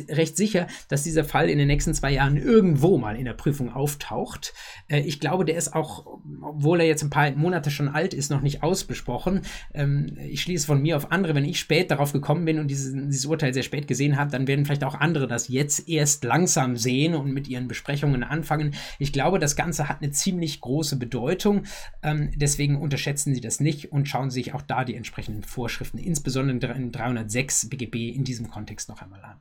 recht 0.08 0.36
sicher, 0.36 0.66
dass 0.88 1.02
dieser 1.02 1.24
Fall 1.24 1.48
in 1.48 1.58
den 1.58 1.68
nächsten 1.68 1.94
zwei 1.94 2.12
Jahren 2.12 2.36
irgendwo 2.36 2.98
mal 2.98 3.16
in 3.16 3.24
der 3.24 3.34
Prüfung 3.34 3.72
auftaucht. 3.72 4.54
Äh, 4.88 5.00
ich 5.00 5.20
glaube, 5.20 5.44
der 5.44 5.56
ist 5.56 5.74
auch, 5.74 6.06
obwohl 6.42 6.80
er 6.80 6.86
jetzt 6.86 7.02
ein 7.02 7.10
paar 7.10 7.30
Monate 7.32 7.70
schon 7.70 7.88
alt 7.88 8.14
ist, 8.14 8.30
noch 8.30 8.42
nicht 8.42 8.62
ausbesprochen. 8.62 9.42
Ähm, 9.72 10.18
ich 10.28 10.42
schließe 10.42 10.66
von 10.66 10.82
mir 10.82 10.96
auf 10.96 11.12
andere, 11.12 11.34
wenn 11.34 11.44
ich 11.44 11.58
spät 11.58 11.90
darauf 11.90 12.12
gekommen 12.12 12.44
bin 12.44 12.58
und 12.58 12.68
dieses, 12.68 12.92
dieses 12.92 13.26
Urteil 13.26 13.54
sehr 13.54 13.62
spät 13.62 13.86
gesehen 13.86 14.16
habe, 14.16 14.30
dann 14.30 14.46
werden 14.46 14.64
vielleicht 14.64 14.84
auch 14.84 14.94
andere 14.94 15.26
das 15.28 15.48
jetzt 15.48 15.88
erst 15.88 16.24
langsam 16.24 16.76
sehen 16.76 17.14
und 17.14 17.32
mit 17.32 17.48
ihren 17.48 17.68
Besprechungen 17.68 18.23
anfangen. 18.30 18.74
Ich 18.98 19.12
glaube, 19.12 19.38
das 19.38 19.56
Ganze 19.56 19.88
hat 19.88 20.02
eine 20.02 20.10
ziemlich 20.10 20.60
große 20.60 20.96
Bedeutung. 20.96 21.64
Ähm, 22.02 22.30
deswegen 22.34 22.76
unterschätzen 22.80 23.34
Sie 23.34 23.40
das 23.40 23.60
nicht 23.60 23.92
und 23.92 24.08
schauen 24.08 24.30
Sie 24.30 24.42
sich 24.42 24.54
auch 24.54 24.62
da 24.62 24.84
die 24.84 24.94
entsprechenden 24.94 25.42
Vorschriften, 25.42 25.98
insbesondere 25.98 26.72
in 26.72 26.92
306 26.92 27.68
BGB, 27.68 28.14
in 28.14 28.24
diesem 28.24 28.50
Kontext 28.50 28.88
noch 28.88 29.02
einmal 29.02 29.22
an. 29.22 29.36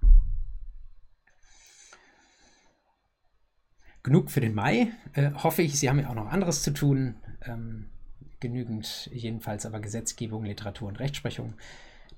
Genug 4.03 4.31
für 4.31 4.41
den 4.41 4.53
Mai. 4.53 4.91
Äh, 5.13 5.31
hoffe 5.31 5.61
ich, 5.61 5.79
Sie 5.79 5.89
haben 5.89 5.99
ja 5.99 6.09
auch 6.09 6.15
noch 6.15 6.31
anderes 6.31 6.61
zu 6.61 6.71
tun. 6.71 7.15
Ähm, 7.45 7.85
genügend 8.41 9.09
jedenfalls 9.13 9.65
aber 9.65 9.79
Gesetzgebung, 9.79 10.43
Literatur 10.43 10.89
und 10.89 10.99
Rechtsprechung. 10.99 11.53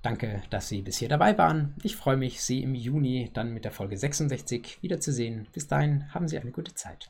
Danke, 0.05 0.43
dass 0.51 0.67
Sie 0.67 0.83
bis 0.83 0.99
hier 0.99 1.09
dabei 1.09 1.35
waren. 1.39 1.73
Ich 1.81 1.95
freue 1.95 2.15
mich, 2.15 2.43
Sie 2.43 2.61
im 2.61 2.75
Juni 2.75 3.31
dann 3.33 3.55
mit 3.55 3.65
der 3.65 3.71
Folge 3.71 3.97
66 3.97 4.77
wiederzusehen. 4.83 5.47
Bis 5.51 5.65
dahin 5.65 6.13
haben 6.13 6.27
Sie 6.27 6.37
eine 6.37 6.51
gute 6.51 6.75
Zeit. 6.75 7.09